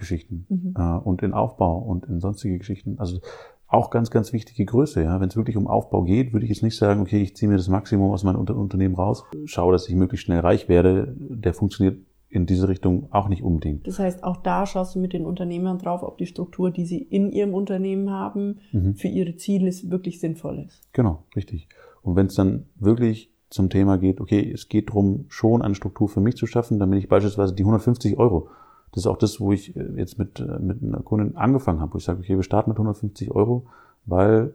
Marketinggeschichten 0.00 0.46
mhm. 0.48 0.74
äh, 0.76 0.98
und 0.98 1.22
in 1.22 1.32
Aufbau 1.32 1.78
und 1.78 2.06
in 2.06 2.20
sonstige 2.20 2.58
Geschichten. 2.58 2.98
Also 2.98 3.20
auch 3.66 3.90
ganz, 3.90 4.10
ganz 4.10 4.32
wichtige 4.32 4.64
Größe. 4.64 5.02
Ja. 5.02 5.20
Wenn 5.20 5.28
es 5.28 5.36
wirklich 5.36 5.56
um 5.56 5.68
Aufbau 5.68 6.02
geht, 6.02 6.32
würde 6.32 6.44
ich 6.44 6.50
jetzt 6.50 6.62
nicht 6.62 6.76
sagen, 6.76 7.00
okay, 7.00 7.22
ich 7.22 7.36
ziehe 7.36 7.48
mir 7.48 7.56
das 7.56 7.68
Maximum 7.68 8.10
aus 8.10 8.24
meinem 8.24 8.40
Unter 8.40 8.56
Unternehmen 8.56 8.96
raus, 8.96 9.24
schaue, 9.44 9.72
dass 9.72 9.88
ich 9.88 9.94
möglichst 9.94 10.26
schnell 10.26 10.40
reich 10.40 10.68
werde. 10.68 11.14
Der 11.16 11.54
funktioniert 11.54 11.98
in 12.28 12.46
diese 12.46 12.68
Richtung 12.68 13.08
auch 13.10 13.28
nicht 13.28 13.42
unbedingt. 13.42 13.86
Das 13.86 13.98
heißt, 13.98 14.22
auch 14.22 14.36
da 14.36 14.64
schaust 14.64 14.94
du 14.94 15.00
mit 15.00 15.12
den 15.12 15.24
Unternehmern 15.24 15.78
drauf, 15.78 16.02
ob 16.02 16.18
die 16.18 16.26
Struktur, 16.26 16.70
die 16.70 16.84
sie 16.84 16.98
in 16.98 17.30
ihrem 17.30 17.54
Unternehmen 17.54 18.10
haben, 18.10 18.60
mhm. 18.70 18.94
für 18.94 19.08
ihre 19.08 19.36
Ziele 19.36 19.70
wirklich 19.84 20.20
sinnvoll 20.20 20.64
ist. 20.66 20.88
Genau, 20.92 21.24
richtig. 21.34 21.68
Und 22.02 22.16
wenn 22.16 22.26
es 22.26 22.34
dann 22.34 22.66
wirklich 22.76 23.32
zum 23.50 23.68
Thema 23.68 23.98
geht, 23.98 24.20
okay, 24.20 24.48
es 24.52 24.68
geht 24.68 24.90
darum, 24.90 25.24
schon 25.28 25.60
eine 25.60 25.74
Struktur 25.74 26.08
für 26.08 26.20
mich 26.20 26.36
zu 26.36 26.46
schaffen, 26.46 26.78
damit 26.78 27.00
ich 27.00 27.08
beispielsweise 27.08 27.52
die 27.52 27.64
150 27.64 28.16
Euro, 28.16 28.48
das 28.92 29.04
ist 29.04 29.06
auch 29.06 29.18
das, 29.18 29.40
wo 29.40 29.52
ich 29.52 29.76
äh, 29.76 29.92
jetzt 29.96 30.18
mit, 30.18 30.40
äh, 30.40 30.58
mit 30.58 30.82
einer 30.82 31.02
Kundin 31.02 31.36
angefangen 31.36 31.80
habe, 31.80 31.94
wo 31.94 31.98
ich 31.98 32.04
sage, 32.04 32.20
okay, 32.20 32.36
wir 32.36 32.42
starten 32.42 32.70
mit 32.70 32.76
150 32.76 33.30
Euro, 33.30 33.66
weil 34.06 34.54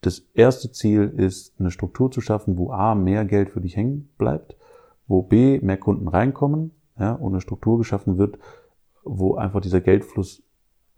das 0.00 0.22
erste 0.34 0.70
Ziel 0.70 1.12
ist, 1.16 1.58
eine 1.58 1.70
Struktur 1.70 2.10
zu 2.10 2.20
schaffen, 2.20 2.58
wo 2.58 2.70
A, 2.70 2.94
mehr 2.94 3.24
Geld 3.24 3.50
für 3.50 3.60
dich 3.60 3.76
hängen 3.76 4.10
bleibt, 4.18 4.56
wo 5.06 5.22
B, 5.22 5.60
mehr 5.60 5.78
Kunden 5.78 6.08
reinkommen, 6.08 6.72
ja, 6.98 7.12
und 7.12 7.32
eine 7.32 7.40
Struktur 7.40 7.78
geschaffen 7.78 8.18
wird, 8.18 8.38
wo 9.02 9.36
einfach 9.36 9.60
dieser 9.60 9.80
Geldfluss 9.80 10.42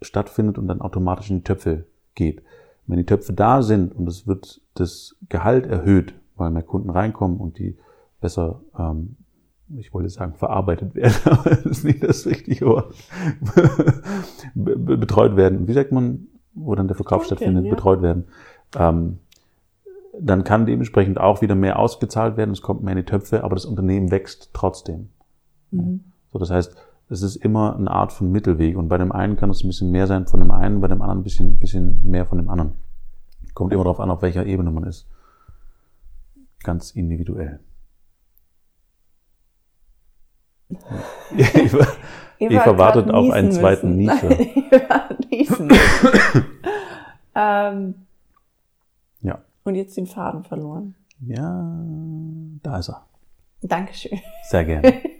stattfindet 0.02 0.58
und 0.58 0.68
dann 0.68 0.80
automatisch 0.80 1.30
in 1.30 1.38
die 1.38 1.44
Töpfe 1.44 1.86
geht. 2.14 2.42
Wenn 2.86 2.98
die 2.98 3.06
Töpfe 3.06 3.32
da 3.32 3.62
sind 3.62 3.94
und 3.94 4.08
es 4.08 4.26
wird 4.26 4.60
das 4.74 5.16
Gehalt 5.28 5.66
erhöht, 5.66 6.14
weil 6.36 6.50
mehr 6.50 6.62
Kunden 6.62 6.90
reinkommen 6.90 7.38
und 7.38 7.58
die 7.58 7.76
besser, 8.20 8.60
ähm, 8.78 9.16
ich 9.76 9.92
wollte 9.92 10.08
sagen, 10.08 10.34
verarbeitet 10.34 10.94
werden, 10.94 11.14
aber 11.24 11.50
das 11.50 11.64
ist 11.64 11.84
nicht 11.84 12.02
das 12.02 12.26
richtige 12.26 12.66
Wort, 12.66 12.94
betreut 14.54 15.36
werden. 15.36 15.66
Wie 15.66 15.72
sagt 15.72 15.92
man, 15.92 16.28
wo 16.54 16.74
dann 16.74 16.88
der 16.88 16.96
Verkauf 16.96 17.22
betreut 17.22 17.38
stattfindet, 17.38 17.64
werden, 17.64 17.66
ja. 17.66 17.74
betreut 17.74 18.02
werden. 18.02 18.24
Ähm, 18.78 19.18
dann 20.18 20.44
kann 20.44 20.66
dementsprechend 20.66 21.18
auch 21.20 21.42
wieder 21.42 21.54
mehr 21.54 21.78
ausgezahlt 21.78 22.36
werden, 22.36 22.52
es 22.52 22.62
kommt 22.62 22.82
mehr 22.82 22.92
in 22.92 22.98
die 22.98 23.04
Töpfe, 23.04 23.44
aber 23.44 23.54
das 23.54 23.66
Unternehmen 23.66 24.10
wächst 24.10 24.50
trotzdem. 24.52 25.08
Mhm. 25.70 26.00
So, 26.32 26.38
das 26.38 26.50
heißt, 26.50 26.76
es 27.08 27.22
ist 27.22 27.36
immer 27.36 27.76
eine 27.76 27.90
Art 27.90 28.12
von 28.12 28.32
Mittelweg. 28.32 28.76
Und 28.76 28.88
bei 28.88 28.98
dem 28.98 29.12
einen 29.12 29.36
kann 29.36 29.50
es 29.50 29.62
ein 29.62 29.68
bisschen 29.68 29.90
mehr 29.90 30.06
sein 30.06 30.26
von 30.26 30.40
dem 30.40 30.50
einen, 30.50 30.80
bei 30.80 30.88
dem 30.88 31.02
anderen 31.02 31.20
ein 31.20 31.24
bisschen, 31.24 31.58
bisschen 31.58 32.00
mehr 32.02 32.26
von 32.26 32.38
dem 32.38 32.48
anderen. 32.48 32.72
Kommt 33.54 33.72
immer 33.72 33.84
darauf 33.84 34.00
an, 34.00 34.10
auf 34.10 34.22
welcher 34.22 34.44
Ebene 34.44 34.70
man 34.70 34.84
ist. 34.84 35.08
Ganz 36.62 36.90
individuell. 36.90 37.60
Eva, 41.36 41.86
Eva 42.38 42.78
wartet 42.78 43.10
auf 43.10 43.30
einen 43.30 43.52
zweiten 43.52 43.96
Nieser. 43.96 44.28
niesen. 45.30 45.70
ähm, 47.34 47.94
ja. 49.22 49.38
Und 49.64 49.74
jetzt 49.74 49.96
den 49.96 50.06
Faden 50.06 50.44
verloren. 50.44 50.94
Ja, 51.20 51.84
da 52.62 52.78
ist 52.78 52.88
er. 52.88 53.06
Dankeschön. 53.62 54.20
Sehr 54.48 54.64
gerne. 54.64 54.94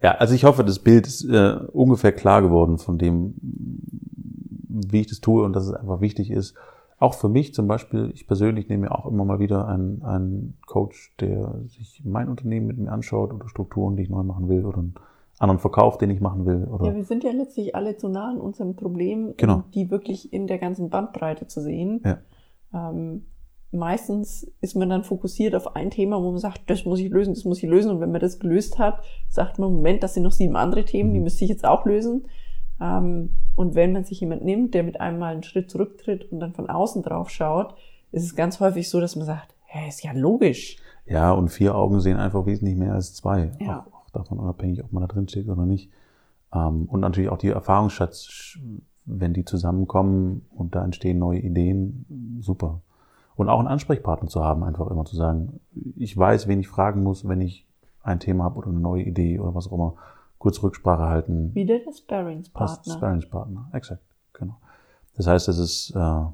Ja, 0.00 0.12
also 0.12 0.34
ich 0.34 0.44
hoffe, 0.44 0.64
das 0.64 0.78
Bild 0.78 1.06
ist 1.06 1.24
äh, 1.24 1.56
ungefähr 1.72 2.12
klar 2.12 2.40
geworden 2.40 2.78
von 2.78 2.98
dem, 2.98 3.34
wie 4.68 5.00
ich 5.00 5.08
das 5.08 5.20
tue 5.20 5.44
und 5.44 5.54
dass 5.54 5.66
es 5.66 5.72
einfach 5.72 6.00
wichtig 6.00 6.30
ist. 6.30 6.54
Auch 6.98 7.14
für 7.14 7.28
mich 7.28 7.54
zum 7.54 7.68
Beispiel, 7.68 8.10
ich 8.12 8.26
persönlich 8.26 8.68
nehme 8.68 8.88
mir 8.88 8.92
auch 8.92 9.06
immer 9.06 9.24
mal 9.24 9.38
wieder 9.38 9.68
einen, 9.68 10.02
einen 10.02 10.58
Coach, 10.66 11.14
der 11.20 11.60
sich 11.68 12.02
mein 12.04 12.28
Unternehmen 12.28 12.66
mit 12.66 12.78
mir 12.78 12.90
anschaut 12.90 13.32
oder 13.32 13.48
Strukturen, 13.48 13.96
die 13.96 14.02
ich 14.02 14.10
neu 14.10 14.24
machen 14.24 14.48
will 14.48 14.64
oder 14.64 14.78
einen 14.78 14.94
anderen 15.38 15.60
Verkauf, 15.60 15.98
den 15.98 16.10
ich 16.10 16.20
machen 16.20 16.44
will. 16.44 16.64
Oder 16.64 16.86
ja, 16.86 16.94
wir 16.96 17.04
sind 17.04 17.22
ja 17.22 17.30
letztlich 17.30 17.76
alle 17.76 17.96
zu 17.96 18.08
nah 18.08 18.30
an 18.30 18.40
unserem 18.40 18.74
Problem, 18.74 19.34
genau. 19.36 19.62
die 19.74 19.90
wirklich 19.90 20.32
in 20.32 20.48
der 20.48 20.58
ganzen 20.58 20.90
Bandbreite 20.90 21.46
zu 21.46 21.60
sehen. 21.60 22.02
Ja. 22.04 22.18
Ähm, 22.74 23.26
meistens 23.70 24.50
ist 24.60 24.74
man 24.74 24.88
dann 24.88 25.04
fokussiert 25.04 25.54
auf 25.54 25.76
ein 25.76 25.90
Thema, 25.90 26.20
wo 26.20 26.30
man 26.30 26.38
sagt, 26.38 26.68
das 26.68 26.84
muss 26.84 26.98
ich 26.98 27.10
lösen, 27.10 27.34
das 27.34 27.44
muss 27.44 27.62
ich 27.62 27.68
lösen. 27.68 27.92
Und 27.92 28.00
wenn 28.00 28.10
man 28.10 28.20
das 28.20 28.40
gelöst 28.40 28.78
hat, 28.80 29.02
sagt 29.28 29.60
man, 29.60 29.72
Moment, 29.72 30.02
das 30.02 30.14
sind 30.14 30.24
noch 30.24 30.32
sieben 30.32 30.56
andere 30.56 30.84
Themen, 30.84 31.12
die 31.12 31.18
mhm. 31.18 31.24
müsste 31.24 31.44
ich 31.44 31.50
jetzt 31.50 31.64
auch 31.64 31.84
lösen. 31.84 32.26
Ähm, 32.80 33.30
und 33.58 33.74
wenn 33.74 33.92
man 33.92 34.04
sich 34.04 34.20
jemand 34.20 34.44
nimmt, 34.44 34.72
der 34.72 34.84
mit 34.84 35.00
einem 35.00 35.18
mal 35.18 35.32
einen 35.32 35.42
Schritt 35.42 35.68
zurücktritt 35.68 36.30
und 36.30 36.38
dann 36.38 36.52
von 36.52 36.70
außen 36.70 37.02
drauf 37.02 37.28
schaut, 37.28 37.74
ist 38.12 38.22
es 38.22 38.36
ganz 38.36 38.60
häufig 38.60 38.88
so, 38.88 39.00
dass 39.00 39.16
man 39.16 39.26
sagt, 39.26 39.52
hä, 39.64 39.88
ist 39.88 40.04
ja 40.04 40.12
logisch. 40.12 40.76
Ja, 41.06 41.32
und 41.32 41.48
vier 41.48 41.74
Augen 41.74 42.00
sehen 42.00 42.18
einfach 42.18 42.46
wesentlich 42.46 42.76
mehr 42.76 42.94
als 42.94 43.14
zwei. 43.14 43.50
Ja. 43.58 43.80
Auch, 43.80 44.04
auch 44.04 44.10
davon 44.10 44.38
unabhängig, 44.38 44.84
ob 44.84 44.92
man 44.92 45.00
da 45.00 45.08
drin 45.08 45.26
steht 45.28 45.48
oder 45.48 45.66
nicht. 45.66 45.90
Ähm, 46.54 46.84
und 46.84 47.00
natürlich 47.00 47.30
auch 47.30 47.38
die 47.38 47.48
Erfahrungsschatz, 47.48 48.58
wenn 49.06 49.32
die 49.32 49.44
zusammenkommen 49.44 50.46
und 50.54 50.76
da 50.76 50.84
entstehen 50.84 51.18
neue 51.18 51.40
Ideen, 51.40 52.38
super. 52.40 52.82
Und 53.34 53.48
auch 53.48 53.58
einen 53.58 53.66
Ansprechpartner 53.66 54.28
zu 54.28 54.44
haben, 54.44 54.62
einfach 54.62 54.88
immer 54.88 55.04
zu 55.04 55.16
sagen, 55.16 55.58
ich 55.96 56.16
weiß, 56.16 56.46
wen 56.46 56.60
ich 56.60 56.68
fragen 56.68 57.02
muss, 57.02 57.26
wenn 57.26 57.40
ich 57.40 57.66
ein 58.04 58.20
Thema 58.20 58.44
habe 58.44 58.58
oder 58.58 58.68
eine 58.68 58.78
neue 58.78 59.02
Idee 59.02 59.40
oder 59.40 59.56
was 59.56 59.66
auch 59.66 59.72
immer. 59.72 59.94
Kurz 60.38 60.62
Rücksprache 60.62 61.04
halten. 61.04 61.54
Wieder 61.54 61.78
der 61.78 61.92
Sparringspartner. 61.92 62.94
Sparringspartner, 62.94 63.70
exakt, 63.72 64.02
genau. 64.32 64.56
Das 65.16 65.26
heißt, 65.26 65.48
es 65.48 65.58
ist 65.58 65.96
äh, 65.96 66.24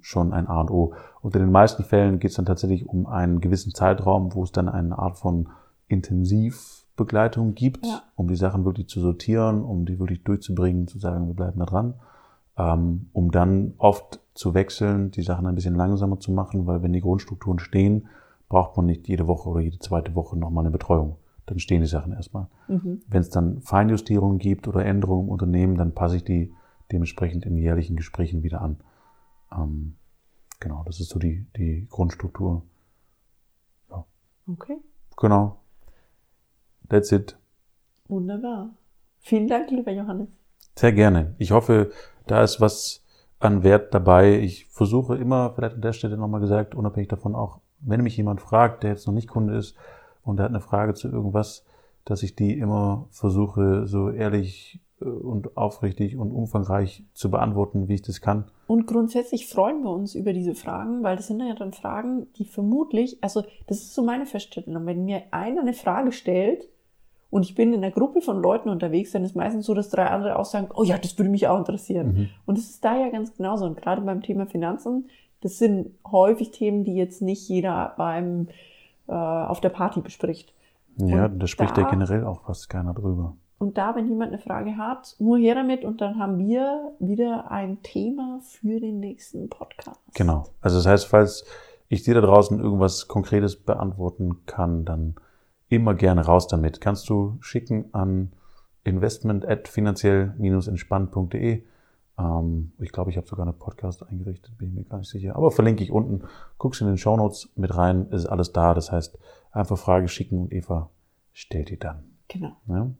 schon 0.00 0.32
ein 0.32 0.46
A 0.46 0.60
und 0.60 0.70
O. 0.70 0.94
Und 1.22 1.34
in 1.34 1.42
den 1.42 1.50
meisten 1.50 1.82
Fällen 1.82 2.18
geht 2.18 2.30
es 2.30 2.36
dann 2.36 2.46
tatsächlich 2.46 2.86
um 2.88 3.06
einen 3.06 3.40
gewissen 3.40 3.74
Zeitraum, 3.74 4.34
wo 4.34 4.42
es 4.42 4.52
dann 4.52 4.68
eine 4.68 4.98
Art 4.98 5.18
von 5.18 5.48
Intensivbegleitung 5.88 7.54
gibt, 7.54 7.86
ja. 7.86 8.02
um 8.14 8.28
die 8.28 8.36
Sachen 8.36 8.64
wirklich 8.64 8.88
zu 8.88 9.00
sortieren, 9.00 9.62
um 9.62 9.86
die 9.86 9.98
wirklich 9.98 10.22
durchzubringen, 10.24 10.86
zu 10.86 10.98
sagen, 10.98 11.26
wir 11.26 11.34
bleiben 11.34 11.58
da 11.58 11.66
dran, 11.66 11.94
ähm, 12.56 13.08
um 13.12 13.30
dann 13.30 13.74
oft 13.78 14.20
zu 14.34 14.54
wechseln, 14.54 15.10
die 15.10 15.22
Sachen 15.22 15.46
ein 15.46 15.54
bisschen 15.54 15.74
langsamer 15.74 16.20
zu 16.20 16.30
machen, 16.30 16.66
weil 16.66 16.82
wenn 16.82 16.92
die 16.92 17.00
Grundstrukturen 17.00 17.58
stehen, 17.58 18.08
braucht 18.48 18.76
man 18.76 18.86
nicht 18.86 19.08
jede 19.08 19.26
Woche 19.26 19.48
oder 19.48 19.60
jede 19.60 19.78
zweite 19.78 20.14
Woche 20.14 20.38
nochmal 20.38 20.64
eine 20.64 20.70
Betreuung. 20.70 21.16
Dann 21.48 21.58
stehen 21.58 21.80
die 21.80 21.86
Sachen 21.86 22.12
erstmal. 22.12 22.46
Mhm. 22.68 23.00
Wenn 23.08 23.22
es 23.22 23.30
dann 23.30 23.62
Feinjustierungen 23.62 24.38
gibt 24.38 24.68
oder 24.68 24.84
Änderungen 24.84 25.26
im 25.26 25.32
Unternehmen, 25.32 25.76
dann 25.76 25.94
passe 25.94 26.16
ich 26.16 26.24
die 26.24 26.52
dementsprechend 26.92 27.46
in 27.46 27.56
jährlichen 27.56 27.96
Gesprächen 27.96 28.42
wieder 28.42 28.60
an. 28.60 28.80
Ähm, 29.50 29.94
genau, 30.60 30.82
das 30.84 31.00
ist 31.00 31.08
so 31.08 31.18
die, 31.18 31.46
die 31.56 31.86
Grundstruktur. 31.88 32.62
Ja. 33.90 34.04
Okay. 34.46 34.76
Genau. 35.16 35.60
That's 36.90 37.12
it. 37.12 37.38
Wunderbar. 38.08 38.74
Vielen 39.20 39.48
Dank, 39.48 39.70
lieber 39.70 39.92
Johannes. 39.92 40.28
Sehr 40.76 40.92
gerne. 40.92 41.34
Ich 41.38 41.50
hoffe, 41.50 41.92
da 42.26 42.42
ist 42.42 42.60
was 42.60 43.02
an 43.38 43.62
Wert 43.62 43.94
dabei. 43.94 44.38
Ich 44.38 44.66
versuche 44.66 45.16
immer, 45.16 45.54
vielleicht 45.54 45.76
an 45.76 45.82
der 45.82 45.94
Stelle 45.94 46.18
nochmal 46.18 46.42
gesagt, 46.42 46.74
unabhängig 46.74 47.08
davon 47.08 47.34
auch, 47.34 47.60
wenn 47.80 48.02
mich 48.02 48.18
jemand 48.18 48.42
fragt, 48.42 48.82
der 48.82 48.90
jetzt 48.90 49.06
noch 49.06 49.14
nicht 49.14 49.28
Kunde 49.28 49.56
ist 49.56 49.76
und 50.28 50.36
der 50.36 50.44
hat 50.44 50.52
eine 50.52 50.60
Frage 50.60 50.94
zu 50.94 51.08
irgendwas, 51.08 51.64
dass 52.04 52.22
ich 52.22 52.36
die 52.36 52.58
immer 52.58 53.06
versuche, 53.10 53.86
so 53.86 54.10
ehrlich 54.10 54.80
äh, 55.00 55.04
und 55.04 55.56
aufrichtig 55.56 56.16
und 56.16 56.32
umfangreich 56.32 57.04
zu 57.12 57.30
beantworten, 57.30 57.88
wie 57.88 57.94
ich 57.94 58.02
das 58.02 58.20
kann. 58.20 58.44
Und 58.66 58.86
grundsätzlich 58.86 59.46
freuen 59.46 59.82
wir 59.82 59.90
uns 59.90 60.14
über 60.14 60.32
diese 60.32 60.54
Fragen, 60.54 61.02
weil 61.02 61.16
das 61.16 61.26
sind 61.26 61.40
ja 61.40 61.54
dann 61.54 61.72
Fragen, 61.72 62.26
die 62.36 62.44
vermutlich, 62.44 63.18
also 63.22 63.42
das 63.66 63.78
ist 63.78 63.94
so 63.94 64.02
meine 64.02 64.26
Feststellung, 64.26 64.86
wenn 64.86 65.04
mir 65.04 65.22
einer 65.30 65.62
eine 65.62 65.74
Frage 65.74 66.12
stellt, 66.12 66.68
und 67.30 67.42
ich 67.42 67.54
bin 67.54 67.74
in 67.74 67.84
einer 67.84 67.92
Gruppe 67.92 68.22
von 68.22 68.40
Leuten 68.40 68.70
unterwegs, 68.70 69.12
dann 69.12 69.22
ist 69.22 69.36
meistens 69.36 69.66
so, 69.66 69.74
dass 69.74 69.90
drei 69.90 70.06
andere 70.06 70.38
auch 70.38 70.46
sagen, 70.46 70.68
oh 70.74 70.82
ja, 70.82 70.96
das 70.96 71.18
würde 71.18 71.30
mich 71.30 71.46
auch 71.46 71.58
interessieren. 71.58 72.06
Mhm. 72.06 72.28
Und 72.46 72.56
es 72.56 72.70
ist 72.70 72.84
da 72.84 72.98
ja 72.98 73.10
ganz 73.10 73.36
genauso. 73.36 73.66
Und 73.66 73.76
gerade 73.76 74.00
beim 74.00 74.22
Thema 74.22 74.46
Finanzen, 74.46 75.10
das 75.42 75.58
sind 75.58 75.90
häufig 76.10 76.52
Themen, 76.52 76.84
die 76.84 76.94
jetzt 76.94 77.20
nicht 77.20 77.46
jeder 77.48 77.92
beim 77.98 78.48
äh, 79.08 79.12
auf 79.12 79.60
der 79.60 79.70
Party 79.70 80.00
bespricht. 80.00 80.54
Ja, 80.96 81.28
da 81.28 81.46
spricht 81.46 81.76
da, 81.76 81.82
ja 81.82 81.90
generell 81.90 82.24
auch 82.24 82.42
fast 82.42 82.68
keiner 82.68 82.92
drüber. 82.94 83.36
Und 83.58 83.76
da, 83.76 83.94
wenn 83.96 84.08
jemand 84.08 84.32
eine 84.32 84.40
Frage 84.40 84.76
hat, 84.76 85.16
nur 85.18 85.36
her 85.38 85.54
damit 85.56 85.84
und 85.84 86.00
dann 86.00 86.18
haben 86.18 86.38
wir 86.38 86.92
wieder 87.00 87.50
ein 87.50 87.82
Thema 87.82 88.38
für 88.42 88.78
den 88.80 89.00
nächsten 89.00 89.48
Podcast. 89.48 90.00
Genau. 90.14 90.44
Also 90.60 90.76
das 90.76 90.86
heißt, 90.86 91.06
falls 91.06 91.44
ich 91.88 92.04
dir 92.04 92.14
da 92.14 92.20
draußen 92.20 92.60
irgendwas 92.60 93.08
Konkretes 93.08 93.56
beantworten 93.56 94.44
kann, 94.46 94.84
dann 94.84 95.16
immer 95.68 95.94
gerne 95.94 96.24
raus 96.24 96.46
damit. 96.46 96.80
Kannst 96.80 97.08
du 97.08 97.36
schicken 97.40 97.86
an 97.92 98.32
investment 98.84 99.44
at 99.46 99.66
finanziell-entspannt.de. 99.68 101.64
Ähm, 102.18 102.72
ich 102.78 102.92
glaube, 102.92 103.10
ich 103.10 103.16
habe 103.16 103.26
sogar 103.26 103.46
eine 103.46 103.52
Podcast 103.52 104.06
eingerichtet, 104.06 104.58
bin 104.58 104.68
ich 104.68 104.74
mir 104.74 104.84
gar 104.84 104.98
nicht 104.98 105.10
sicher. 105.10 105.36
Aber 105.36 105.50
verlinke 105.50 105.84
ich 105.84 105.92
unten. 105.92 106.22
Guckst 106.58 106.80
in 106.80 106.88
den 106.88 106.98
Show 106.98 107.16
Notes 107.16 107.50
mit 107.54 107.76
rein, 107.76 108.08
ist 108.10 108.26
alles 108.26 108.52
da. 108.52 108.74
Das 108.74 108.90
heißt, 108.90 109.18
einfach 109.52 109.78
Frage 109.78 110.08
schicken 110.08 110.38
und 110.38 110.52
Eva 110.52 110.90
stellt 111.32 111.70
die 111.70 111.78
dann. 111.78 112.04
Genau. 112.28 112.52
Ja? 112.66 112.90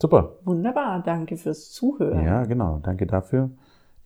Super. 0.00 0.38
Wunderbar. 0.44 1.02
Danke 1.02 1.36
fürs 1.36 1.70
Zuhören. 1.70 2.24
Ja, 2.24 2.44
genau. 2.44 2.78
Danke 2.78 3.06
dafür. 3.06 3.50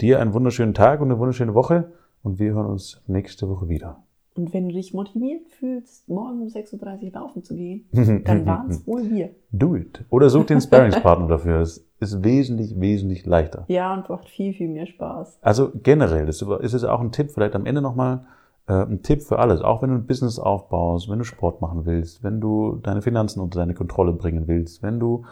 Dir 0.01 0.21
einen 0.21 0.33
wunderschönen 0.33 0.75
Tag 0.75 1.01
und 1.01 1.11
eine 1.11 1.19
wunderschöne 1.19 1.55
Woche 1.55 1.93
und 2.23 2.39
wir 2.39 2.53
hören 2.53 2.67
uns 2.67 3.03
nächste 3.07 3.49
Woche 3.49 3.69
wieder. 3.69 4.03
Und 4.35 4.55
wenn 4.55 4.69
du 4.69 4.75
dich 4.75 4.95
motiviert 4.95 5.47
fühlst, 5.49 6.09
morgen 6.09 6.41
um 6.41 6.49
6.30 6.49 7.05
Uhr 7.05 7.13
laufen 7.13 7.45
zu 7.45 7.55
gehen, 7.55 7.87
dann 8.25 8.47
waren 8.47 8.71
es 8.71 8.87
wohl 8.87 9.11
wir. 9.11 9.31
Do 9.51 9.77
it. 9.77 10.05
Oder 10.09 10.31
such 10.31 10.47
den 10.47 10.61
Sparringspartner 10.61 11.29
dafür. 11.29 11.61
Es 11.61 11.87
ist 12.01 12.25
wesentlich, 12.25 12.81
wesentlich 12.81 13.27
leichter. 13.27 13.65
Ja, 13.69 13.93
und 13.93 14.09
macht 14.09 14.29
viel, 14.29 14.55
viel 14.55 14.69
mehr 14.69 14.87
Spaß. 14.87 15.39
Also 15.43 15.71
generell, 15.83 16.25
das 16.27 16.41
ist 16.41 16.73
es 16.73 16.85
auch 16.85 17.01
ein 17.01 17.13
Tipp, 17.13 17.31
vielleicht 17.31 17.55
am 17.55 17.67
Ende 17.67 17.83
nochmal, 17.83 18.25
äh, 18.67 18.73
ein 18.73 19.03
Tipp 19.03 19.23
für 19.23 19.39
alles. 19.39 19.61
Auch 19.61 19.83
wenn 19.83 19.91
du 19.91 19.97
ein 19.97 20.07
Business 20.07 20.39
aufbaust, 20.39 21.11
wenn 21.11 21.19
du 21.19 21.25
Sport 21.25 21.61
machen 21.61 21.85
willst, 21.85 22.25
wenn 22.25 22.41
du 22.41 22.79
deine 22.83 23.03
Finanzen 23.03 23.41
unter 23.41 23.59
deine 23.59 23.75
Kontrolle 23.75 24.15
bringen 24.15 24.49
willst, 24.49 24.83
wenn 24.83 24.99
du 24.99 25.25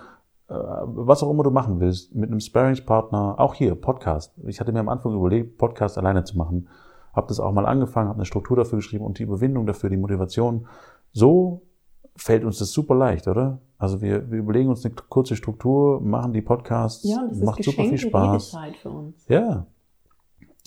äh, 0.48 0.54
was 0.54 1.22
auch 1.22 1.30
immer 1.30 1.42
du 1.42 1.50
machen 1.50 1.80
willst, 1.80 2.14
mit 2.14 2.30
einem 2.30 2.40
Sparringspartner, 2.40 3.36
auch 3.38 3.54
hier, 3.54 3.74
Podcast. 3.76 4.34
Ich 4.46 4.60
hatte 4.60 4.72
mir 4.72 4.80
am 4.80 4.90
Anfang 4.90 5.14
überlegt, 5.14 5.56
Podcast 5.56 5.96
alleine 5.96 6.24
zu 6.24 6.36
machen 6.36 6.68
habe 7.12 7.28
das 7.28 7.40
auch 7.40 7.52
mal 7.52 7.66
angefangen, 7.66 8.08
habe 8.08 8.18
eine 8.18 8.26
Struktur 8.26 8.56
dafür 8.56 8.78
geschrieben 8.78 9.04
und 9.04 9.18
die 9.18 9.24
Überwindung 9.24 9.66
dafür, 9.66 9.90
die 9.90 9.96
Motivation. 9.96 10.66
So 11.12 11.62
fällt 12.16 12.44
uns 12.44 12.58
das 12.58 12.72
super 12.72 12.94
leicht, 12.94 13.26
oder? 13.28 13.60
Also 13.78 14.02
wir, 14.02 14.30
wir 14.30 14.38
überlegen 14.38 14.68
uns 14.68 14.84
eine 14.84 14.94
kurze 14.94 15.36
Struktur, 15.36 16.00
machen 16.00 16.32
die 16.32 16.42
Podcasts, 16.42 17.08
ja, 17.08 17.26
das 17.28 17.38
macht 17.38 17.64
super 17.64 17.84
viel 17.84 17.98
Spaß. 17.98 18.54
Redezeit 18.54 18.76
für 18.76 18.90
uns. 18.90 19.24
Ja. 19.28 19.66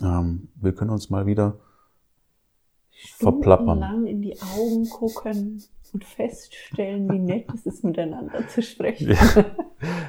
Ähm, 0.01 0.49
wir 0.55 0.73
können 0.73 0.89
uns 0.89 1.09
mal 1.09 1.25
wieder 1.25 1.59
verplappern. 3.17 3.79
lang 3.79 4.05
in 4.05 4.21
die 4.21 4.35
Augen 4.41 4.89
gucken 4.89 5.61
und 5.93 6.03
feststellen, 6.03 7.09
wie 7.11 7.19
nett 7.19 7.47
es 7.53 7.65
ist, 7.65 7.83
miteinander 7.83 8.47
zu 8.47 8.61
sprechen. 8.61 9.11
Ja. 9.11 9.45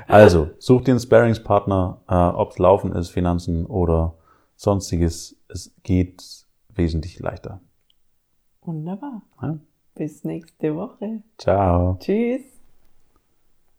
Also, 0.06 0.50
such 0.58 0.82
dir 0.82 0.92
einen 0.92 1.00
Sparingspartner, 1.00 2.00
äh, 2.08 2.14
ob 2.14 2.52
es 2.52 2.58
Laufen 2.58 2.92
ist, 2.92 3.10
Finanzen 3.10 3.66
oder 3.66 4.14
sonstiges. 4.56 5.36
Es 5.48 5.72
geht 5.82 6.46
wesentlich 6.68 7.18
leichter. 7.18 7.60
Wunderbar. 8.62 9.22
Ja? 9.42 9.58
Bis 9.94 10.24
nächste 10.24 10.74
Woche. 10.74 11.22
Ciao. 11.38 11.96
Tschüss. 12.00 12.53